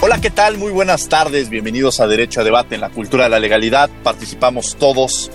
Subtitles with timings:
[0.00, 0.58] Hola, ¿qué tal?
[0.58, 1.50] Muy buenas tardes.
[1.50, 3.90] Bienvenidos a Derecho a Debate en la Cultura de la Legalidad.
[4.04, 5.28] Participamos todos.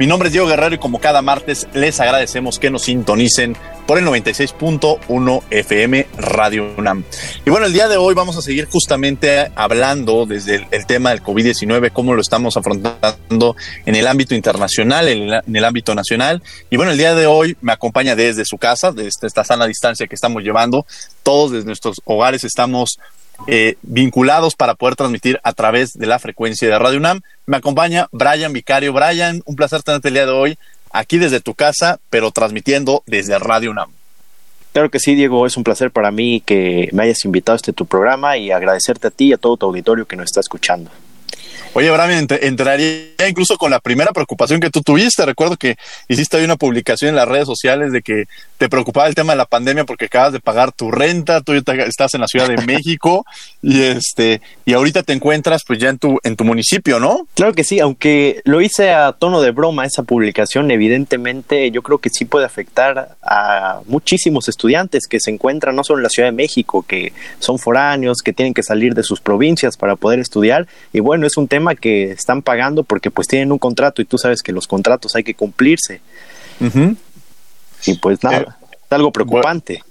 [0.00, 3.96] Mi nombre es Diego Guerrero y como cada martes les agradecemos que nos sintonicen por
[3.96, 7.04] el 96.1 FM Radio UNAM.
[7.46, 11.22] Y bueno, el día de hoy vamos a seguir justamente hablando desde el, tema del
[11.22, 13.54] COVID-19, cómo lo estamos afrontando
[13.86, 16.42] en el ámbito internacional, en, el ámbito nacional.
[16.70, 20.08] Y bueno, el día de hoy me acompaña desde su casa, desde esta sana distancia
[20.08, 20.86] que estamos llevando.
[21.22, 22.98] Todos desde nuestros hogares estamos
[23.46, 27.20] eh, vinculados para poder transmitir a través de la frecuencia de Radio UNAM.
[27.46, 28.92] Me acompaña Brian Vicario.
[28.92, 30.58] Brian, un placer tenerte el día de hoy
[30.90, 33.90] aquí desde tu casa, pero transmitiendo desde Radio UNAM.
[34.72, 37.72] Claro que sí, Diego, es un placer para mí que me hayas invitado a este
[37.72, 40.90] tu programa y agradecerte a ti y a todo tu auditorio que nos está escuchando.
[41.74, 45.24] Oye, Brian, entraría incluso con la primera preocupación que tú tuviste.
[45.24, 45.76] Recuerdo que
[46.08, 48.24] hiciste ahí una publicación en las redes sociales de que
[48.56, 52.14] te preocupaba el tema de la pandemia porque acabas de pagar tu renta, tú estás
[52.14, 53.24] en la Ciudad de México
[53.62, 57.26] y este y ahorita te encuentras pues ya en tu en tu municipio, ¿no?
[57.34, 61.98] Claro que sí, aunque lo hice a tono de broma esa publicación, evidentemente yo creo
[61.98, 66.28] que sí puede afectar a muchísimos estudiantes que se encuentran no solo en la Ciudad
[66.28, 70.66] de México, que son foráneos, que tienen que salir de sus provincias para poder estudiar
[70.92, 74.18] y bueno, es un tema que están pagando porque pues tienen un contrato y tú
[74.18, 76.00] sabes que los contratos hay que cumplirse.
[77.86, 79.82] Y pues nada, eh, es algo preocupante.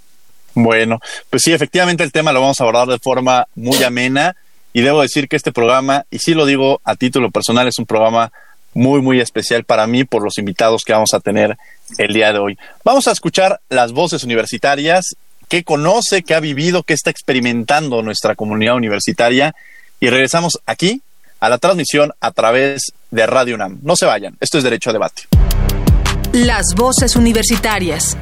[0.54, 1.00] Bueno,
[1.30, 4.36] pues sí, efectivamente el tema lo vamos a abordar de forma muy amena
[4.74, 7.86] y debo decir que este programa, y sí lo digo a título personal, es un
[7.86, 8.32] programa
[8.74, 11.58] muy, muy especial para mí por los invitados que vamos a tener
[11.98, 12.58] el día de hoy.
[12.84, 15.16] Vamos a escuchar las voces universitarias,
[15.48, 19.56] qué conoce, qué ha vivido, qué está experimentando nuestra comunidad universitaria
[20.00, 21.02] y regresamos aquí
[21.40, 22.82] a la transmisión a través
[23.12, 23.80] de Radio UNAM.
[23.84, 25.24] No se vayan, esto es Derecho a Debate.
[26.34, 28.18] Las voces universitarias.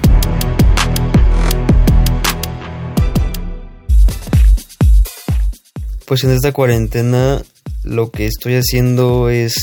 [6.05, 7.41] Pues en esta cuarentena
[7.83, 9.55] lo que estoy haciendo es,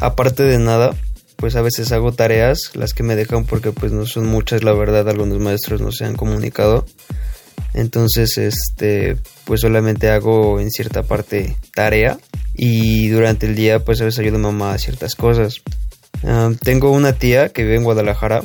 [0.00, 0.94] aparte de nada,
[1.36, 4.72] pues a veces hago tareas, las que me dejan porque pues no son muchas, la
[4.72, 6.86] verdad, algunos maestros no se han comunicado.
[7.74, 12.18] Entonces, este, pues solamente hago en cierta parte tarea
[12.54, 15.62] y durante el día pues a veces ayudo a mamá a ciertas cosas.
[16.24, 18.42] Ah, tengo una tía que vive en Guadalajara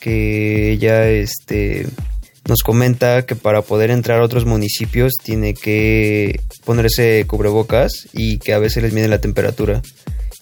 [0.00, 1.86] que ella este
[2.48, 8.54] nos comenta que para poder entrar a otros municipios tiene que ponerse cubrebocas y que
[8.54, 9.82] a veces les mide la temperatura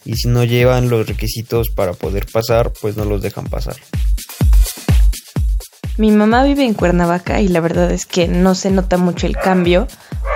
[0.04, 3.77] y si no llevan los requisitos para poder pasar pues no los dejan pasar.
[5.98, 9.36] Mi mamá vive en Cuernavaca y la verdad es que no se nota mucho el
[9.36, 9.88] cambio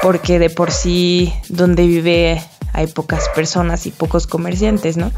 [0.02, 2.42] porque de por sí donde vive
[2.72, 5.12] hay pocas personas y pocos comerciantes, ¿no?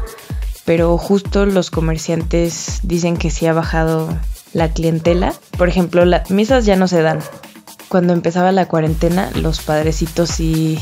[0.63, 4.07] Pero justo los comerciantes dicen que sí ha bajado
[4.53, 5.33] la clientela.
[5.57, 7.21] Por ejemplo, las misas ya no se dan.
[7.89, 10.77] Cuando empezaba la cuarentena, los padrecitos sí,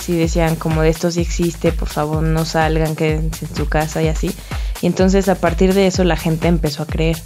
[0.00, 4.02] sí decían como de esto sí existe, por favor no salgan, quédense en su casa
[4.02, 4.34] y así.
[4.80, 7.16] Y entonces a partir de eso la gente empezó a creer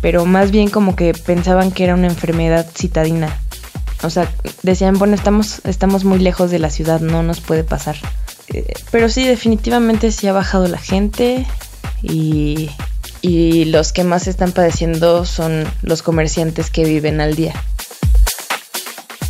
[0.00, 3.38] pero más bien como que pensaban que era una enfermedad citadina.
[4.02, 4.30] O sea,
[4.62, 7.96] decían, bueno, estamos, estamos muy lejos de la ciudad, no nos puede pasar.
[8.52, 11.46] Eh, pero sí, definitivamente sí ha bajado la gente
[12.02, 12.70] y,
[13.22, 17.54] y los que más están padeciendo son los comerciantes que viven al día.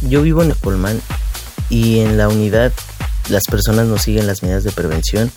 [0.02, 1.00] Yo vivo en Polman
[1.70, 2.72] y en la unidad
[3.28, 5.30] las personas no siguen las medidas de prevención,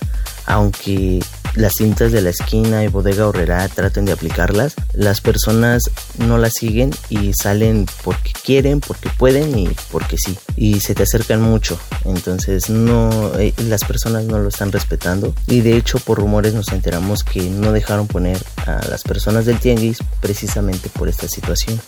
[0.46, 1.20] aunque
[1.60, 5.84] las cintas de la esquina y bodega horrera traten de aplicarlas, las personas
[6.18, 10.38] no las siguen y salen porque quieren, porque pueden y porque sí.
[10.56, 11.78] Y se te acercan mucho.
[12.06, 15.34] Entonces no eh, las personas no lo están respetando.
[15.48, 19.60] Y de hecho por rumores nos enteramos que no dejaron poner a las personas del
[19.60, 21.80] tianguis precisamente por esta situación.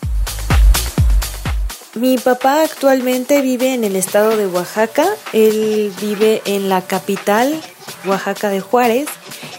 [1.93, 5.05] Mi papá actualmente vive en el estado de Oaxaca.
[5.33, 7.59] Él vive en la capital,
[8.05, 9.09] Oaxaca de Juárez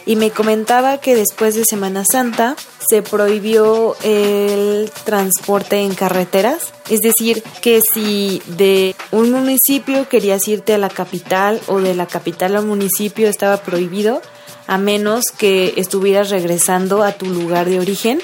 [0.06, 2.56] y me comentaba que después de Semana Santa
[2.88, 6.72] se prohibió el transporte en carreteras.
[6.88, 12.06] Es decir, que si de un municipio querías irte a la capital o de la
[12.06, 14.22] capital al municipio estaba prohibido,
[14.66, 18.22] a menos que estuvieras regresando a tu lugar de origen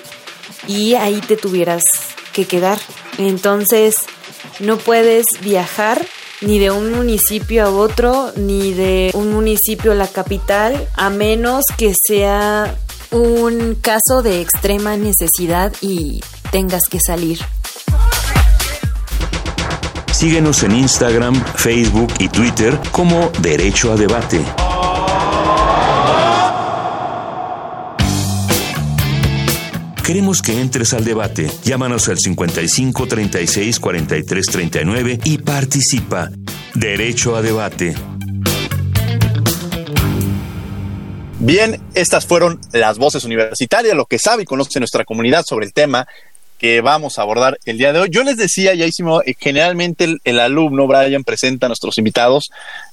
[0.67, 1.83] y ahí te tuvieras
[2.33, 2.79] que quedar.
[3.19, 3.95] Entonces,
[4.61, 6.05] no puedes viajar
[6.41, 11.65] ni de un municipio a otro, ni de un municipio a la capital, a menos
[11.77, 12.77] que sea
[13.11, 16.21] un caso de extrema necesidad y
[16.51, 17.41] tengas que salir.
[20.13, 24.45] Síguenos en Instagram, Facebook y Twitter como Derecho a Debate.
[30.09, 31.51] Queremos que entres al debate.
[31.65, 36.31] Llámanos al 55 36 43 39 y participa.
[36.75, 37.95] Derecho a debate.
[41.41, 45.75] Bien, estas fueron las voces universitarias, lo que sabe y conoce nuestra comunidad sobre el
[45.75, 46.09] tema
[46.57, 48.09] que vamos a abordar el día de hoy.
[48.11, 52.49] Yo les decía, ya hicimos, eh, generalmente el, alumno Brian presenta a nuestros invitados,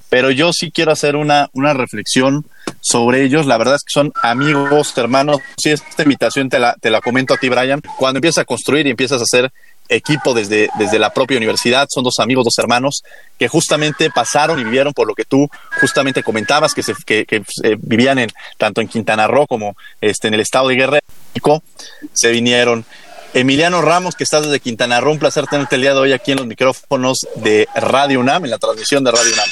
[0.09, 2.45] pero yo sí quiero hacer una, una reflexión
[2.86, 3.48] sobre ellos.
[3.48, 5.40] La verdad es que son amigos, hermanos.
[5.58, 7.82] Sí, esta invitación te la, te la comento a ti, Brian.
[7.98, 9.52] Cuando empiezas a construir y empiezas a hacer
[9.90, 13.04] equipo desde, desde la propia universidad, son dos amigos, dos hermanos,
[13.40, 15.50] que justamente pasaron y vivieron por lo que tú
[15.82, 20.36] justamente comentabas, que, se, que eh, vivían en, tanto en Quintana Roo como este, en
[20.36, 21.64] el estado de Guerrero,
[22.14, 22.86] se vinieron.
[23.34, 26.32] Emiliano Ramos, que estás desde Quintana Roo, un placer tenerte el día de hoy aquí
[26.32, 29.50] en los micrófonos de Radio UNAM, en la transmisión de Radio UNAM.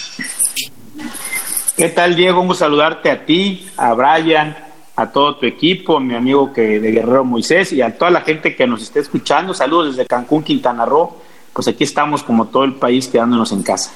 [1.76, 2.42] ¿Qué tal, Diego?
[2.42, 4.56] Un saludarte a ti, a Brian,
[4.96, 8.22] a todo tu equipo, a mi amigo que de Guerrero Moisés y a toda la
[8.22, 9.56] gente que nos esté escuchando.
[9.56, 11.18] Saludos desde Cancún, Quintana Roo.
[11.52, 13.92] Pues aquí estamos como todo el país quedándonos en casa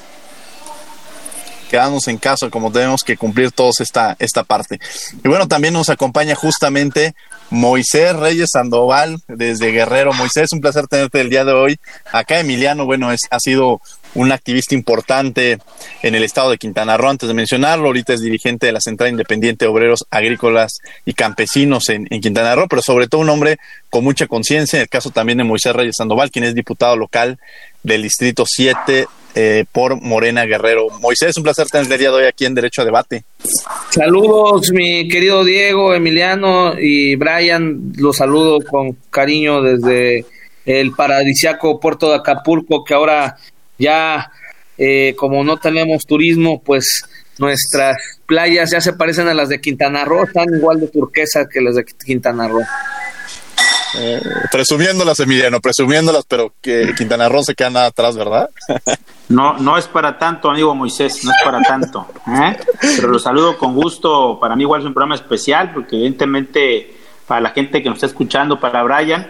[1.68, 4.80] quedarnos en casa como tenemos que cumplir todos esta, esta parte.
[5.22, 7.14] Y bueno, también nos acompaña justamente
[7.50, 10.12] Moisés Reyes Sandoval desde Guerrero.
[10.12, 11.78] Moisés, un placer tenerte el día de hoy.
[12.10, 13.80] Acá Emiliano, bueno, es, ha sido
[14.14, 15.58] un activista importante
[16.02, 19.10] en el estado de Quintana Roo, antes de mencionarlo, ahorita es dirigente de la Central
[19.10, 23.58] Independiente de Obreros Agrícolas y Campesinos en, en Quintana Roo, pero sobre todo un hombre
[23.90, 27.38] con mucha conciencia, en el caso también de Moisés Reyes Sandoval, quien es diputado local
[27.82, 30.88] del Distrito 7 eh, por Morena Guerrero.
[31.00, 33.24] Moisés, un placer tener el día de hoy aquí en Derecho a Debate.
[33.90, 37.92] Saludos, mi querido Diego, Emiliano y Brian.
[37.96, 40.24] Los saludo con cariño desde
[40.64, 43.36] el paradisiaco puerto de Acapulco, que ahora
[43.78, 44.30] ya,
[44.76, 47.04] eh, como no tenemos turismo, pues
[47.38, 47.96] nuestras
[48.26, 51.76] playas ya se parecen a las de Quintana Roo, están igual de turquesa que las
[51.76, 52.64] de Quintana Roo.
[53.96, 54.20] Eh,
[54.50, 58.50] presumiéndolas, Emiliano, presumiéndolas, pero que Quintana Roo se queda nada atrás, ¿verdad?
[59.28, 62.06] No, no es para tanto, amigo Moisés, no es para tanto.
[62.28, 62.56] ¿eh?
[62.96, 64.38] Pero los saludo con gusto.
[64.40, 66.94] Para mí igual es un programa especial, porque evidentemente
[67.26, 69.28] para la gente que nos está escuchando, para Brian,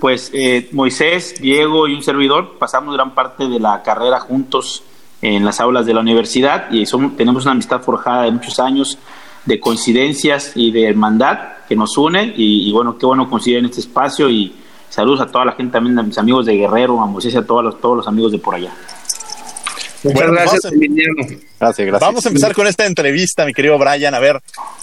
[0.00, 4.82] pues eh, Moisés, Diego y un servidor pasamos gran parte de la carrera juntos
[5.20, 8.98] en las aulas de la universidad y somos, tenemos una amistad forjada de muchos años
[9.44, 13.80] de coincidencias y de hermandad que nos une y, bueno, qué bueno coincidir en este
[13.80, 14.54] espacio y
[14.88, 17.46] saludos a toda la gente también, a mis amigos de Guerrero, a Moisés y a
[17.46, 18.72] todos los, todos los amigos de por allá.
[20.04, 21.14] Muchas Bueno, gracias, a- Emiliano.
[21.58, 22.00] Gracias, gracias.
[22.00, 24.14] Vamos a empezar con esta entrevista, mi querido Brian.
[24.14, 24.40] A ver,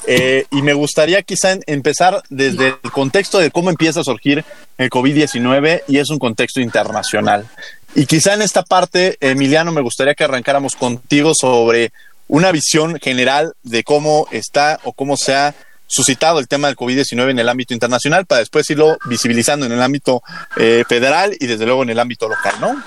[0.08, 4.44] eh, y me gustaría quizá en- empezar desde el contexto de cómo empieza a surgir
[4.78, 7.48] el COVID-19 y es un contexto internacional.
[7.96, 11.94] Y quizá en esta parte, Emiliano, me gustaría que arrancáramos contigo sobre
[12.28, 15.56] una visión general de cómo está o cómo se ha
[15.88, 19.82] suscitado el tema del COVID-19 en el ámbito internacional para después irlo visibilizando en el
[19.82, 20.24] ámbito
[20.58, 22.84] eh, federal y desde luego en el ámbito local, ¿no?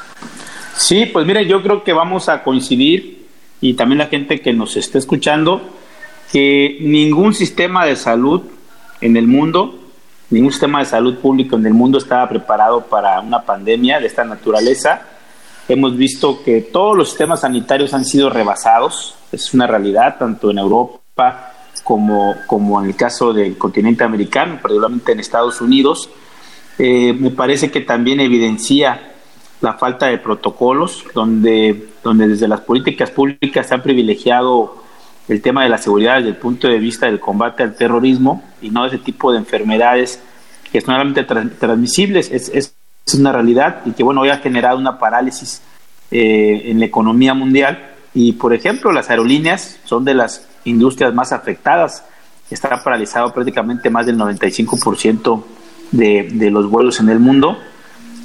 [0.78, 3.26] Sí, pues mire, yo creo que vamos a coincidir
[3.61, 5.61] y también la gente que nos esté escuchando
[6.30, 8.42] que ningún sistema de salud
[9.00, 9.75] en el mundo,
[10.30, 14.23] ningún sistema de salud público en el mundo estaba preparado para una pandemia de esta
[14.23, 15.02] naturaleza.
[15.68, 20.58] Hemos visto que todos los sistemas sanitarios han sido rebasados, es una realidad, tanto en
[20.58, 26.08] Europa como, como en el caso del continente americano, particularmente en Estados Unidos.
[26.78, 29.16] Eh, me parece que también evidencia
[29.60, 34.82] la falta de protocolos, donde, donde desde las políticas públicas se ha privilegiado
[35.28, 38.70] el tema de la seguridad desde el punto de vista del combate al terrorismo y
[38.70, 40.20] no ese tipo de enfermedades
[40.72, 42.30] que son realmente tra- transmisibles.
[42.30, 42.74] Es, es,
[43.06, 45.60] es una realidad y que, bueno, hoy ha generado una parálisis
[46.10, 47.90] eh, en la economía mundial.
[48.14, 52.04] Y, por ejemplo, las aerolíneas son de las industrias más afectadas.
[52.50, 55.42] Está paralizado prácticamente más del 95%
[55.92, 57.58] de, de los vuelos en el mundo.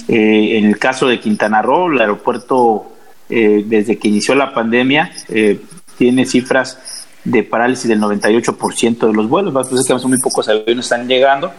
[0.07, 2.91] Eh, en el caso de Quintana Roo, el aeropuerto,
[3.29, 5.59] eh, desde que inició la pandemia, eh,
[5.97, 11.07] tiene cifras de parálisis del 98% de los vuelos, entonces que muy pocos aviones están
[11.07, 11.51] llegando.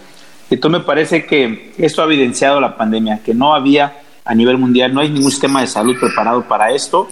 [0.51, 4.93] Entonces me parece que esto ha evidenciado la pandemia, que no había a nivel mundial,
[4.93, 7.09] no hay ningún sistema de salud preparado para esto,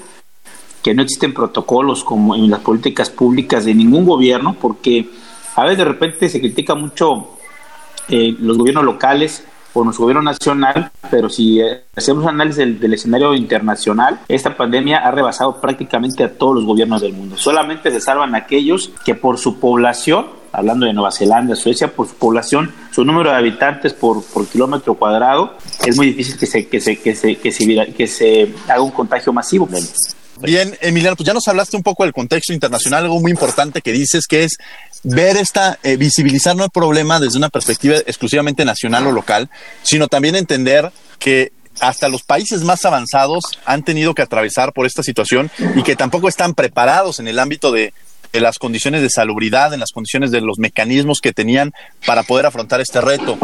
[0.82, 5.08] que no existen protocolos como en las políticas públicas de ningún gobierno, porque
[5.54, 7.30] a veces de repente se critica mucho
[8.08, 13.34] eh, los gobiernos locales o nuestro gobierno nacional, pero si eh, hacemos análisis del, escenario
[13.34, 17.36] internacional, esta pandemia ha rebasado prácticamente a todos los gobiernos del mundo.
[17.36, 22.14] Solamente se salvan aquellos que por su población, hablando de Nueva Zelanda, Suecia, por su
[22.14, 25.54] población, su número de habitantes por, por kilómetro cuadrado,
[25.86, 29.68] es muy difícil que se, que se, que se, que se haga un contagio masivo.
[30.42, 33.92] Bien, Emiliano, pues ya nos hablaste un poco del contexto internacional, algo muy importante que
[33.92, 34.56] dices que es
[35.02, 39.50] ver esta, eh, visibilizar no el problema desde una perspectiva exclusivamente nacional o local,
[39.82, 45.02] sino también entender que hasta los países más avanzados han tenido que atravesar por esta
[45.02, 47.94] situación y que tampoco están preparados en el ámbito de,
[48.32, 51.72] de las condiciones de salubridad, en las condiciones de los mecanismos que tenían
[52.06, 53.38] para poder afrontar este reto.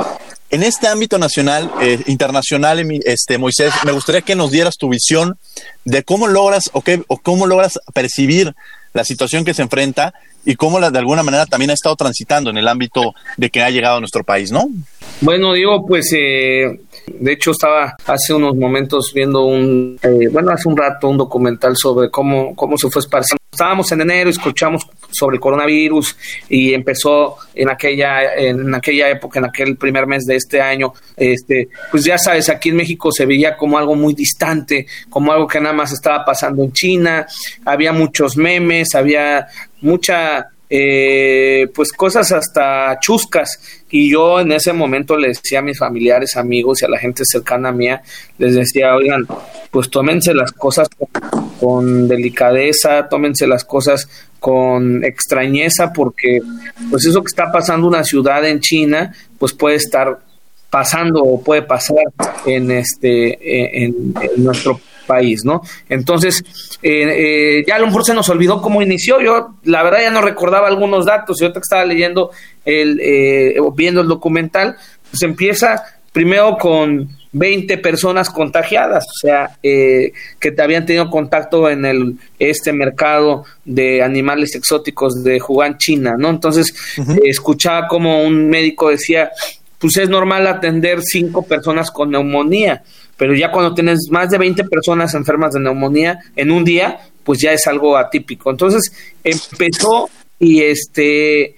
[0.50, 5.38] En este ámbito nacional, eh, internacional, este, Moisés, me gustaría que nos dieras tu visión
[5.84, 8.54] de cómo logras o, qué, o cómo logras percibir
[8.94, 10.14] la situación que se enfrenta
[10.46, 13.62] y cómo la, de alguna manera también ha estado transitando en el ámbito de que
[13.62, 14.70] ha llegado a nuestro país, ¿no?
[15.20, 20.68] Bueno, digo, pues eh, de hecho estaba hace unos momentos viendo un, eh, bueno, hace
[20.68, 23.38] un rato un documental sobre cómo, cómo se fue esparciendo.
[23.50, 26.16] Estábamos en enero, escuchamos sobre el coronavirus
[26.48, 31.68] y empezó en aquella, en aquella época, en aquel primer mes de este año, este,
[31.90, 35.60] pues ya sabes, aquí en México se veía como algo muy distante, como algo que
[35.60, 37.26] nada más estaba pasando en China,
[37.64, 39.48] había muchos memes, había
[39.80, 43.60] mucha eh, pues cosas hasta chuscas.
[43.90, 47.22] Y yo en ese momento le decía a mis familiares, amigos y a la gente
[47.26, 48.02] cercana mía,
[48.36, 49.26] les decía, oigan,
[49.70, 50.88] pues tómense las cosas
[51.60, 54.08] con, delicadeza, tómense las cosas
[54.40, 56.40] con extrañeza porque
[56.90, 60.20] pues eso que está pasando una ciudad en China pues puede estar
[60.70, 61.96] pasando o puede pasar
[62.46, 65.62] en este en, en nuestro país, ¿no?
[65.88, 66.44] Entonces,
[66.82, 69.20] eh, eh, ya a lo mejor se nos olvidó cómo inició.
[69.20, 71.38] Yo, la verdad, ya no recordaba algunos datos.
[71.40, 72.30] Yo te estaba leyendo,
[72.64, 74.76] el, eh, viendo el documental,
[75.10, 81.84] pues empieza primero con 20 personas contagiadas, o sea, que te habían tenido contacto en
[81.84, 86.30] el este mercado de animales exóticos de Wuhan, China, ¿no?
[86.30, 86.74] Entonces,
[87.22, 89.30] escuchaba como un médico decía,
[89.78, 92.82] pues es normal atender cinco personas con neumonía
[93.18, 97.40] pero ya cuando tienes más de 20 personas enfermas de neumonía en un día, pues
[97.40, 98.50] ya es algo atípico.
[98.50, 98.90] Entonces
[99.22, 100.08] empezó
[100.38, 101.56] y este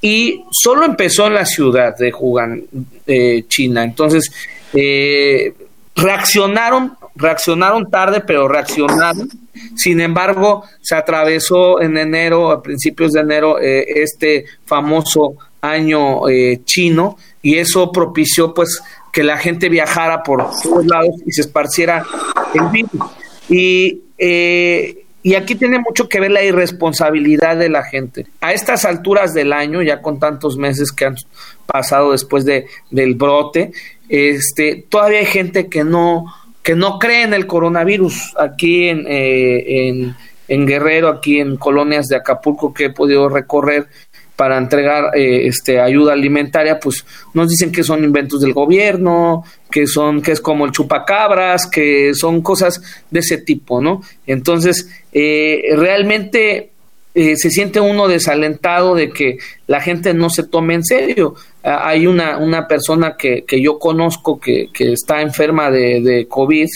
[0.00, 2.64] y solo empezó en la ciudad de Wuhan,
[3.06, 3.84] eh, China.
[3.84, 4.30] Entonces
[4.72, 5.52] eh,
[5.94, 9.28] reaccionaron, reaccionaron tarde, pero reaccionaron.
[9.76, 16.20] Sin embargo, se atravesó en enero, a principios de enero, eh, este famoso año
[16.64, 18.80] chino y eso propició pues
[19.12, 22.04] que la gente viajara por todos lados y se esparciera
[22.54, 23.00] el virus.
[23.48, 28.26] Y, eh, y aquí tiene mucho que ver la irresponsabilidad de la gente.
[28.40, 31.16] A estas alturas del año, ya con tantos meses que han
[31.66, 33.72] pasado después de, del brote,
[34.08, 36.26] este, todavía hay gente que no,
[36.62, 38.34] que no cree en el coronavirus.
[38.38, 40.16] Aquí en, eh, en,
[40.48, 43.88] en Guerrero, aquí en colonias de Acapulco que he podido recorrer,
[44.38, 47.04] para entregar eh, este ayuda alimentaria, pues
[47.34, 52.14] nos dicen que son inventos del gobierno, que son que es como el chupacabras, que
[52.14, 52.80] son cosas
[53.10, 54.00] de ese tipo, ¿no?
[54.28, 56.70] Entonces, eh, realmente
[57.16, 61.34] eh, se siente uno desalentado de que la gente no se tome en serio.
[61.64, 66.28] Ah, hay una, una persona que, que yo conozco que, que está enferma de, de
[66.28, 66.68] COVID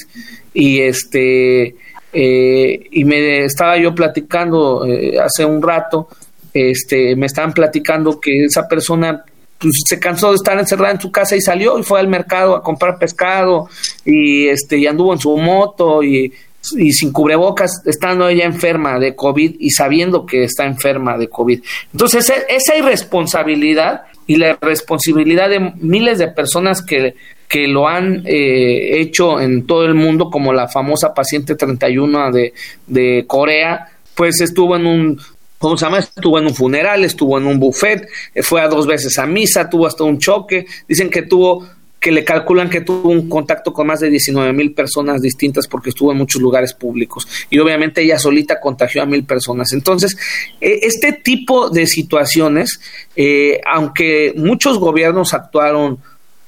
[0.52, 1.76] y este
[2.14, 4.84] y me estaba yo platicando
[5.24, 6.08] hace un rato
[6.52, 9.24] este, me estaban platicando que esa persona
[9.58, 12.56] pues, se cansó de estar encerrada en su casa y salió y fue al mercado
[12.56, 13.68] a comprar pescado
[14.04, 16.32] y este y anduvo en su moto y,
[16.76, 21.62] y sin cubrebocas estando ella enferma de COVID y sabiendo que está enferma de COVID.
[21.92, 27.14] Entonces esa irresponsabilidad y la responsabilidad de miles de personas que,
[27.48, 32.54] que lo han eh, hecho en todo el mundo, como la famosa paciente 31 de,
[32.86, 35.20] de Corea, pues estuvo en un
[35.62, 35.86] ¿cómo se?
[35.96, 39.70] Estuvo en un funeral, estuvo en un buffet, eh, fue a dos veces a misa,
[39.70, 41.66] tuvo hasta un choque, dicen que tuvo
[42.00, 45.90] que le calculan que tuvo un contacto con más de 19 mil personas distintas porque
[45.90, 49.72] estuvo en muchos lugares públicos y obviamente ella solita contagió a mil personas.
[49.72, 50.16] Entonces,
[50.60, 52.80] e, este tipo de situaciones,
[53.14, 55.98] eh, aunque muchos gobiernos actuaron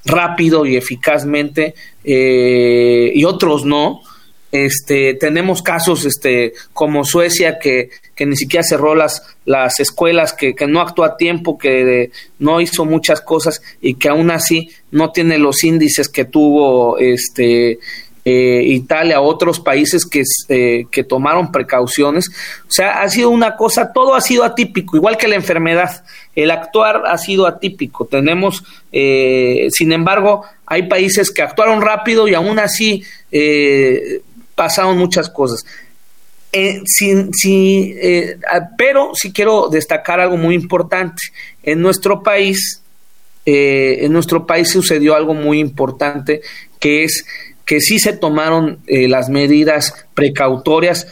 [0.05, 4.03] rápido y eficazmente eh, y otros no,
[4.55, 7.91] este, tenemos casos este, como Suecia que,
[8.25, 13.21] ni siquiera cerró las, las escuelas, que, no actuó a tiempo, que no hizo muchas
[13.21, 17.81] cosas y que aún así no tiene los índices que tuvo este,
[18.25, 22.29] eh, Italia, otros países que, eh, que tomaron precauciones.
[22.69, 26.05] O sea, ha sido una cosa, todo ha sido atípico, igual que la enfermedad.
[26.37, 28.05] El actuar ha sido atípico.
[28.05, 33.03] Tenemos, eh, sin embargo, hay países que actuaron rápido y aún así
[34.55, 35.65] pasaron muchas cosas.
[36.85, 37.31] sin,
[38.79, 41.23] pero sí quiero destacar algo muy importante.
[41.63, 42.81] En nuestro país,
[43.45, 46.41] en nuestro país sucedió algo muy importante,
[46.79, 47.25] que es
[47.65, 51.07] que sí se tomaron eh, las medidas precautorias,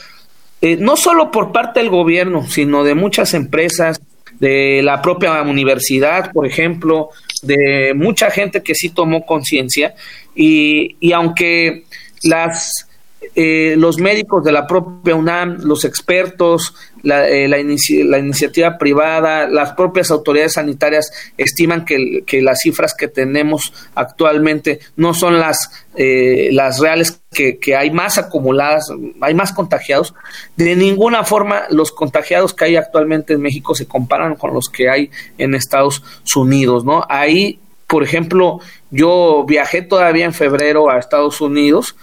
[0.61, 4.01] eh, no solo por parte del gobierno, sino de muchas empresas,
[4.39, 7.11] de la propia universidad, por ejemplo,
[7.43, 9.95] de mucha gente que sí tomó conciencia
[10.35, 11.85] y, y aunque
[12.25, 12.89] las
[13.35, 19.73] eh, los médicos de la propia UNAM, los expertos, la, eh, la, iniciativa privada, las
[19.73, 26.79] propias autoridades sanitarias estiman que, las cifras que tenemos actualmente no son las, eh, las
[26.79, 30.15] reales, que, que, hay más acumuladas, hay más contagiados.
[30.57, 34.91] De ninguna forma los contagiados que hay actualmente en México se comparan con los que
[34.91, 36.03] hay en Estados
[36.37, 37.07] Unidos, ¿no?
[37.09, 38.61] Ahí, por ejemplo,
[38.91, 41.97] yo viajé todavía en febrero a Estados Unidos,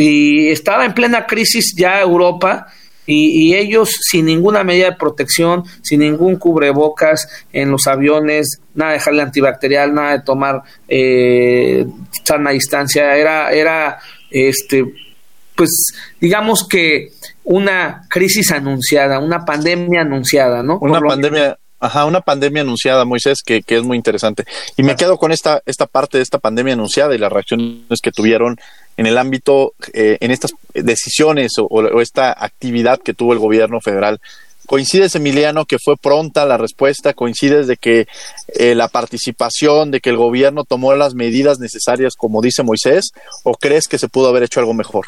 [0.00, 2.68] y estaba en plena crisis ya Europa
[3.06, 8.98] y, ellos sin ninguna medida de protección, sin ningún cubrebocas en los aviones, nada de
[8.98, 11.84] dejarle antibacterial, nada de tomar eh,
[12.24, 13.98] sana distancia, era, era
[14.30, 14.84] este,
[15.56, 15.70] pues
[16.20, 17.08] digamos que
[17.42, 20.78] una crisis anunciada, una pandemia anunciada, ¿no?
[20.78, 24.44] Una pandemia, Ajá, una pandemia anunciada, Moisés, que, que es muy interesante.
[24.76, 28.12] Y me quedo con esta, esta parte de esta pandemia anunciada y las reacciones que
[28.12, 28.60] tuvieron
[29.00, 34.20] en el ámbito, eh, en estas decisiones o, esta actividad que tuvo el gobierno federal.
[34.66, 37.14] ¿Coincides, Emiliano, que fue pronta la respuesta?
[37.14, 38.06] ¿Coincides de que
[38.48, 43.12] eh, la participación, de que el gobierno tomó las medidas necesarias, como dice Moisés,
[43.42, 45.06] o crees que se pudo haber hecho algo mejor?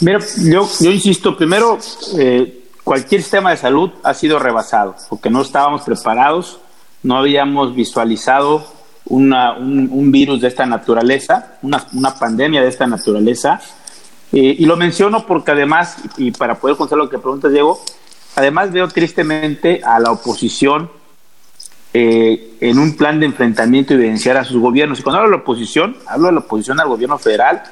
[0.00, 1.78] Mira, yo, yo insisto, primero,
[2.18, 6.58] eh, cualquier sistema de salud ha sido rebasado, porque no estábamos preparados,
[7.04, 8.66] no habíamos visualizado
[9.06, 13.60] una, un, virus de esta naturaleza, una, una pandemia de esta naturaleza.
[14.32, 17.80] Eh, y lo menciono porque además, y para poder contestar lo que preguntas, Diego,
[18.36, 20.90] además veo tristemente a la oposición
[21.96, 24.98] eh, en un plan de enfrentamiento y evidenciar a sus gobiernos.
[24.98, 27.62] Y cuando hablo de la oposición, hablo de la oposición al gobierno federal,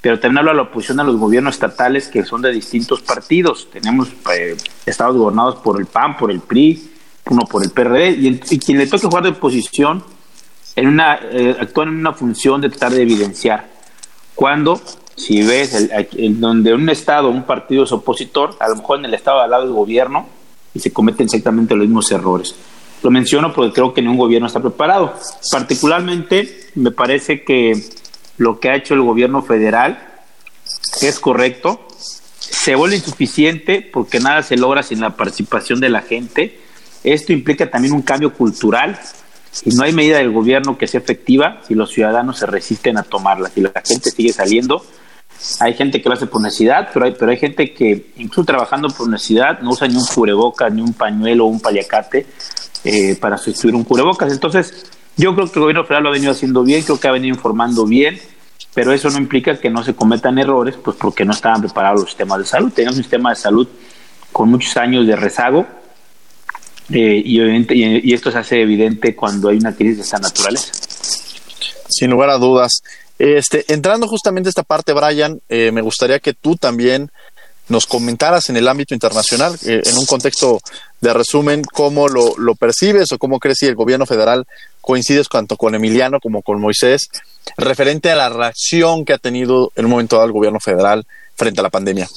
[0.00, 3.68] pero también hablo de la oposición a los gobiernos estatales que son de distintos partidos.
[3.70, 6.90] Tenemos eh, estados gobernados por el PAN, por el PRI,
[7.28, 10.02] uno por el PRD, y, quien le toque jugar de oposición
[10.76, 13.66] en una, eh, actúa en una función de tratar de evidenciar.
[14.34, 14.80] Cuando,
[15.16, 19.14] si ves, en donde un estado, un partido es opositor, a lo mejor en el
[19.14, 20.26] estado al lado del gobierno,
[20.74, 22.54] y se cometen exactamente los mismos errores.
[23.02, 25.14] Lo menciono porque creo que ningún gobierno está preparado.
[25.50, 27.82] Particularmente, me parece que
[28.36, 29.98] lo que ha hecho el gobierno federal
[31.00, 31.86] es correcto,
[32.38, 36.60] se vuelve insuficiente porque nada se logra sin la participación de la gente.
[37.04, 38.98] Esto implica también un cambio cultural
[39.64, 43.02] y no hay medida del gobierno que sea efectiva si los ciudadanos se resisten a
[43.02, 44.84] tomarla, si la gente sigue saliendo.
[45.60, 48.88] Hay gente que lo hace por necesidad, pero hay, pero hay gente que, incluso trabajando
[48.88, 52.26] por necesidad, no usa ni un cubreboca, ni un pañuelo o un paliacate
[52.84, 54.32] eh, para sustituir un cubrebocas.
[54.32, 57.12] Entonces, yo creo que el gobierno federal lo ha venido haciendo bien, creo que ha
[57.12, 58.18] venido informando bien,
[58.74, 62.10] pero eso no implica que no se cometan errores, pues porque no estaban preparados los
[62.10, 62.72] sistemas de salud.
[62.72, 63.68] Tenemos un sistema de salud
[64.32, 65.66] con muchos años de rezago
[66.90, 70.72] eh, y, y, esto se hace evidente cuando hay una crisis de esta naturaleza.
[71.88, 72.82] Sin lugar a dudas.
[73.18, 77.10] Este, entrando justamente a esta parte, Brian, eh, me gustaría que tú también
[77.68, 80.60] nos comentaras en el ámbito internacional, eh, en un contexto
[81.00, 84.46] de resumen, cómo lo, lo, percibes o cómo crees si el gobierno federal
[84.80, 87.08] coincides tanto con Emiliano como con Moisés,
[87.56, 91.58] referente a la reacción que ha tenido en un momento dado el gobierno federal frente
[91.60, 92.08] a la pandemia.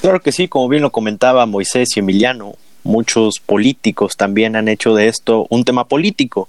[0.00, 4.94] Claro que sí, como bien lo comentaba Moisés y Emiliano, muchos políticos también han hecho
[4.94, 6.48] de esto un tema político.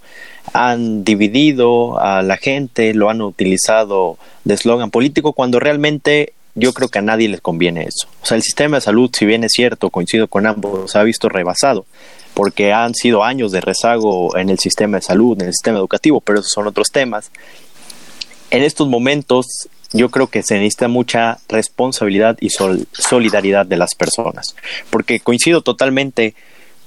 [0.54, 6.90] Han dividido a la gente, lo han utilizado de eslogan político cuando realmente yo creo
[6.90, 8.08] que a nadie les conviene eso.
[8.22, 11.04] O sea, el sistema de salud, si bien es cierto, coincido con ambos, se ha
[11.04, 11.86] visto rebasado,
[12.34, 16.20] porque han sido años de rezago en el sistema de salud, en el sistema educativo,
[16.22, 17.32] pero esos son otros temas.
[18.50, 19.46] En estos momentos,
[19.94, 24.56] yo creo que se necesita mucha responsabilidad y solidaridad de las personas,
[24.90, 26.36] porque coincido totalmente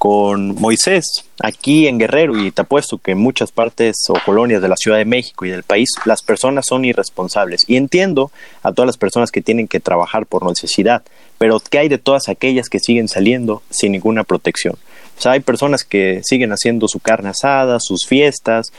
[0.00, 1.04] con Moisés.
[1.42, 4.96] Aquí en Guerrero, y te apuesto que en muchas partes o colonias de la Ciudad
[4.96, 7.64] de México y del país, las personas son irresponsables.
[7.66, 8.30] Y entiendo
[8.62, 11.02] a todas las personas que tienen que trabajar por necesidad,
[11.36, 14.76] pero ¿qué hay de todas aquellas que siguen saliendo sin ninguna protección?
[15.20, 18.72] O sea, hay personas que siguen haciendo su carne asada, sus fiestas,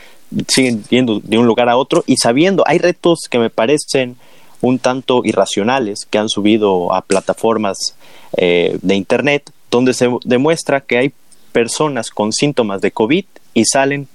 [0.47, 4.17] siguen yendo de un lugar a otro y sabiendo, hay retos que me parecen
[4.59, 7.95] un tanto irracionales que han subido a plataformas
[8.37, 11.13] eh, de Internet donde se demuestra que hay
[11.51, 14.07] personas con síntomas de COVID y salen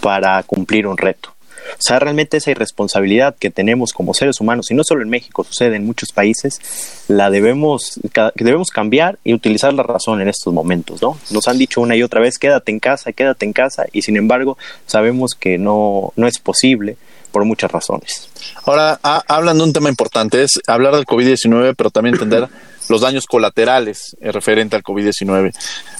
[0.00, 1.31] para cumplir un reto.
[1.72, 5.44] O sea, realmente esa irresponsabilidad que tenemos como seres humanos, y no solo en México,
[5.44, 6.60] sucede en muchos países,
[7.08, 8.00] la debemos,
[8.34, 11.18] debemos cambiar y utilizar la razón en estos momentos, ¿no?
[11.30, 14.16] Nos han dicho una y otra vez, quédate en casa, quédate en casa, y sin
[14.16, 14.56] embargo
[14.86, 16.96] sabemos que no, no es posible
[17.32, 18.28] por muchas razones.
[18.64, 22.48] Ahora, hablan de un tema importante, es hablar del COVID-19, pero también entender
[22.92, 25.52] los daños colaterales eh, referente al COVID-19.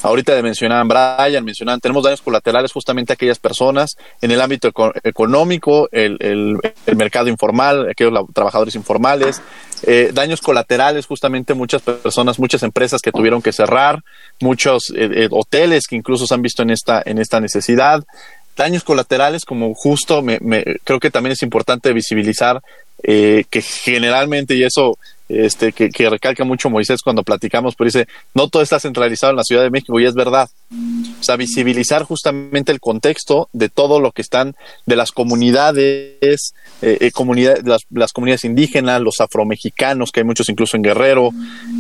[0.03, 4.71] Ahorita mencionaban Brian, mencionaban, tenemos daños colaterales justamente a aquellas personas en el ámbito
[5.03, 6.59] económico, el,
[6.95, 9.41] mercado informal, aquellos trabajadores informales,
[9.85, 14.03] eh, daños colaterales justamente muchas personas, muchas empresas que tuvieron que cerrar,
[14.41, 18.05] muchos eh, hoteles que incluso se han visto en esta, en esta necesidad,
[18.55, 20.39] daños colaterales como justo me,
[20.85, 22.61] creo que también es importante visibilizar
[23.03, 24.97] que generalmente y eso
[25.33, 29.45] este, que, recalca mucho Moisés cuando platicamos, pero dice, no todo está centralizado en la
[29.45, 30.49] Ciudad de México y es verdad.
[31.21, 34.55] O sea, visibilizar justamente el contexto de todo lo que están,
[34.87, 40.77] de las comunidades, eh, eh comunidades, las, comunidades indígenas, los afromexicanos, que hay muchos incluso
[40.77, 41.31] en Guerrero.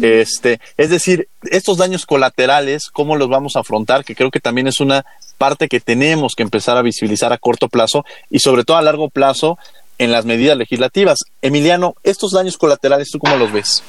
[0.01, 4.05] Este, es decir, estos daños colaterales, ¿cómo los vamos a afrontar?
[4.05, 5.05] Que creo que también es una
[5.39, 9.11] parte que tenemos que empezar a visibilizar a corto plazo y sobre todo a largo
[9.11, 9.59] plazo
[9.99, 11.25] en las medidas legislativas.
[11.41, 13.83] Emiliano, estos daños colaterales, ¿tú cómo los ves?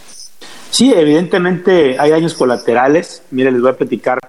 [0.70, 3.24] Sí, evidentemente hay daños colaterales.
[3.32, 4.20] Mire, les voy a platicar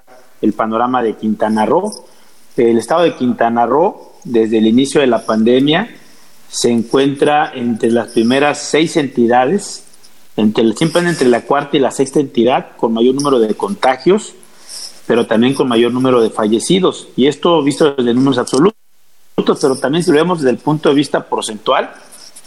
[0.43, 1.91] el panorama de Quintana Roo.
[2.57, 5.89] El estado de Quintana Roo, desde el inicio de la pandemia,
[6.49, 9.85] se encuentra entre las primeras seis entidades,
[10.37, 14.35] entre, siempre entre la cuarta y la sexta entidad con mayor número de contagios,
[15.07, 17.09] pero también con mayor número de fallecidos.
[17.17, 18.74] Y esto visto desde números absolutos
[19.35, 21.91] pero también si lo vemos desde el punto de vista porcentual,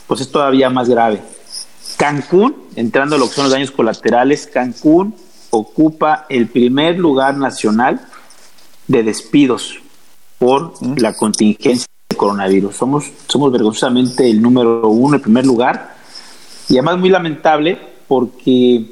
[0.07, 1.21] pues es todavía más grave.
[1.97, 5.15] Cancún, entrando a lo que son los daños colaterales, Cancún
[5.49, 8.01] ocupa el primer lugar nacional
[8.87, 9.79] de despidos
[10.39, 12.75] por la contingencia del coronavirus.
[12.75, 15.95] Somos, somos vergonzosamente el número uno, el primer lugar,
[16.69, 18.85] y además muy lamentable porque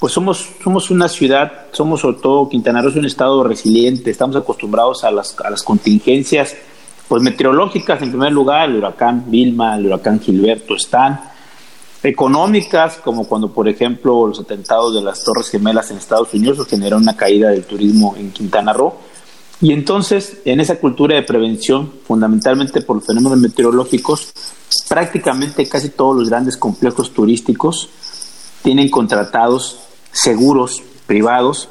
[0.00, 4.34] pues somos, somos una ciudad, somos sobre todo Quintana Roo es un estado resiliente, estamos
[4.34, 6.56] acostumbrados a las, a las contingencias
[7.10, 11.20] pues meteorológicas en primer lugar, el huracán Vilma, el huracán Gilberto están,
[12.04, 17.02] económicas, como cuando por ejemplo los atentados de las Torres Gemelas en Estados Unidos generaron
[17.02, 18.94] una caída del turismo en Quintana Roo.
[19.60, 24.32] Y entonces, en esa cultura de prevención, fundamentalmente por los fenómenos meteorológicos,
[24.88, 27.88] prácticamente casi todos los grandes complejos turísticos
[28.62, 29.80] tienen contratados
[30.12, 31.70] seguros privados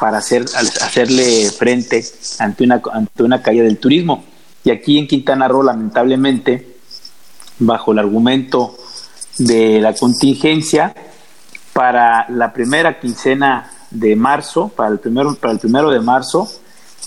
[0.00, 2.02] para hacer, hacerle frente
[2.38, 4.24] ante una, ante una caída del turismo.
[4.64, 6.76] Y aquí en Quintana Roo, lamentablemente,
[7.58, 8.76] bajo el argumento
[9.38, 10.94] de la contingencia,
[11.72, 16.48] para la primera quincena de marzo, para el primero, para el primero de marzo,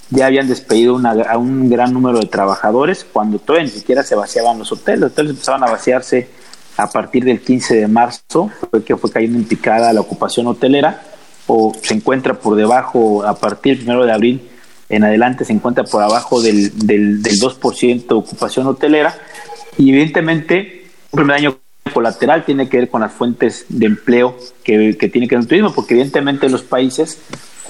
[0.09, 4.59] ya habían despedido a un gran número de trabajadores cuando todavía ni siquiera se vaciaban
[4.59, 5.01] los hoteles.
[5.01, 6.29] Los hoteles empezaban a vaciarse
[6.77, 11.01] a partir del 15 de marzo, fue que fue cayendo en picada la ocupación hotelera,
[11.47, 14.50] o se encuentra por debajo a partir del primero de abril
[14.91, 19.15] en adelante se encuentra por abajo del, del, del 2% de ocupación hotelera
[19.77, 21.57] y evidentemente un primer daño
[21.93, 25.47] colateral tiene que ver con las fuentes de empleo que, que tiene que ver el
[25.47, 27.19] turismo, porque evidentemente en los países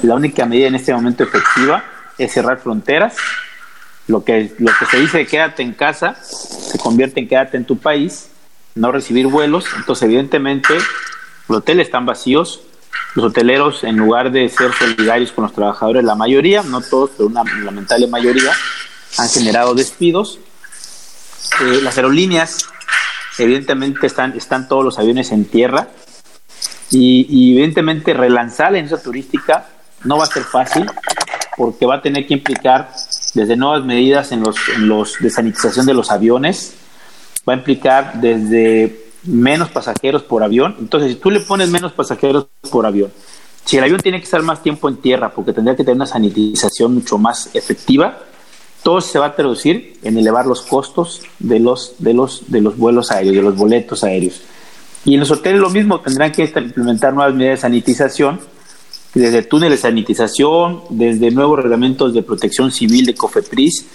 [0.02, 1.84] la única medida en este momento efectiva
[2.18, 3.16] es cerrar fronteras.
[4.08, 7.78] Lo que, lo que se dice quédate en casa se convierte en quédate en tu
[7.78, 8.30] país,
[8.76, 9.66] no recibir vuelos.
[9.78, 10.74] Entonces, evidentemente,
[11.48, 12.62] los hoteles están vacíos,
[13.16, 17.28] los hoteleros, en lugar de ser solidarios con los trabajadores, la mayoría, no todos, pero
[17.28, 18.52] una lamentable mayoría,
[19.18, 20.40] han generado despidos.
[21.62, 22.66] Eh, las aerolíneas,
[23.38, 25.90] evidentemente, están, están todos los aviones en tierra
[26.92, 29.70] y, evidentemente relanzar la industria turística
[30.04, 30.86] no va a ser fácil
[31.58, 32.92] porque va a tener que implicar
[33.34, 36.74] desde nuevas medidas en los, en los de sanitización de los aviones,
[37.48, 40.76] va a implicar desde menos pasajeros por avión.
[40.80, 43.12] Entonces, si tú le pones menos pasajeros por avión,
[43.66, 46.06] si el avión tiene que estar más tiempo en tierra porque tendría que tener una
[46.06, 48.20] sanitización mucho más efectiva,
[48.84, 52.78] todo se va a traducir en elevar los costos de los, de los, de los
[52.78, 54.42] vuelos aéreos, de los boletos aéreos.
[55.06, 58.40] Y en los hoteles lo mismo, tendrán que implementar nuevas medidas de sanitización
[59.14, 63.86] desde túneles de sanitización, desde nuevos reglamentos de protección civil de COFEPRIS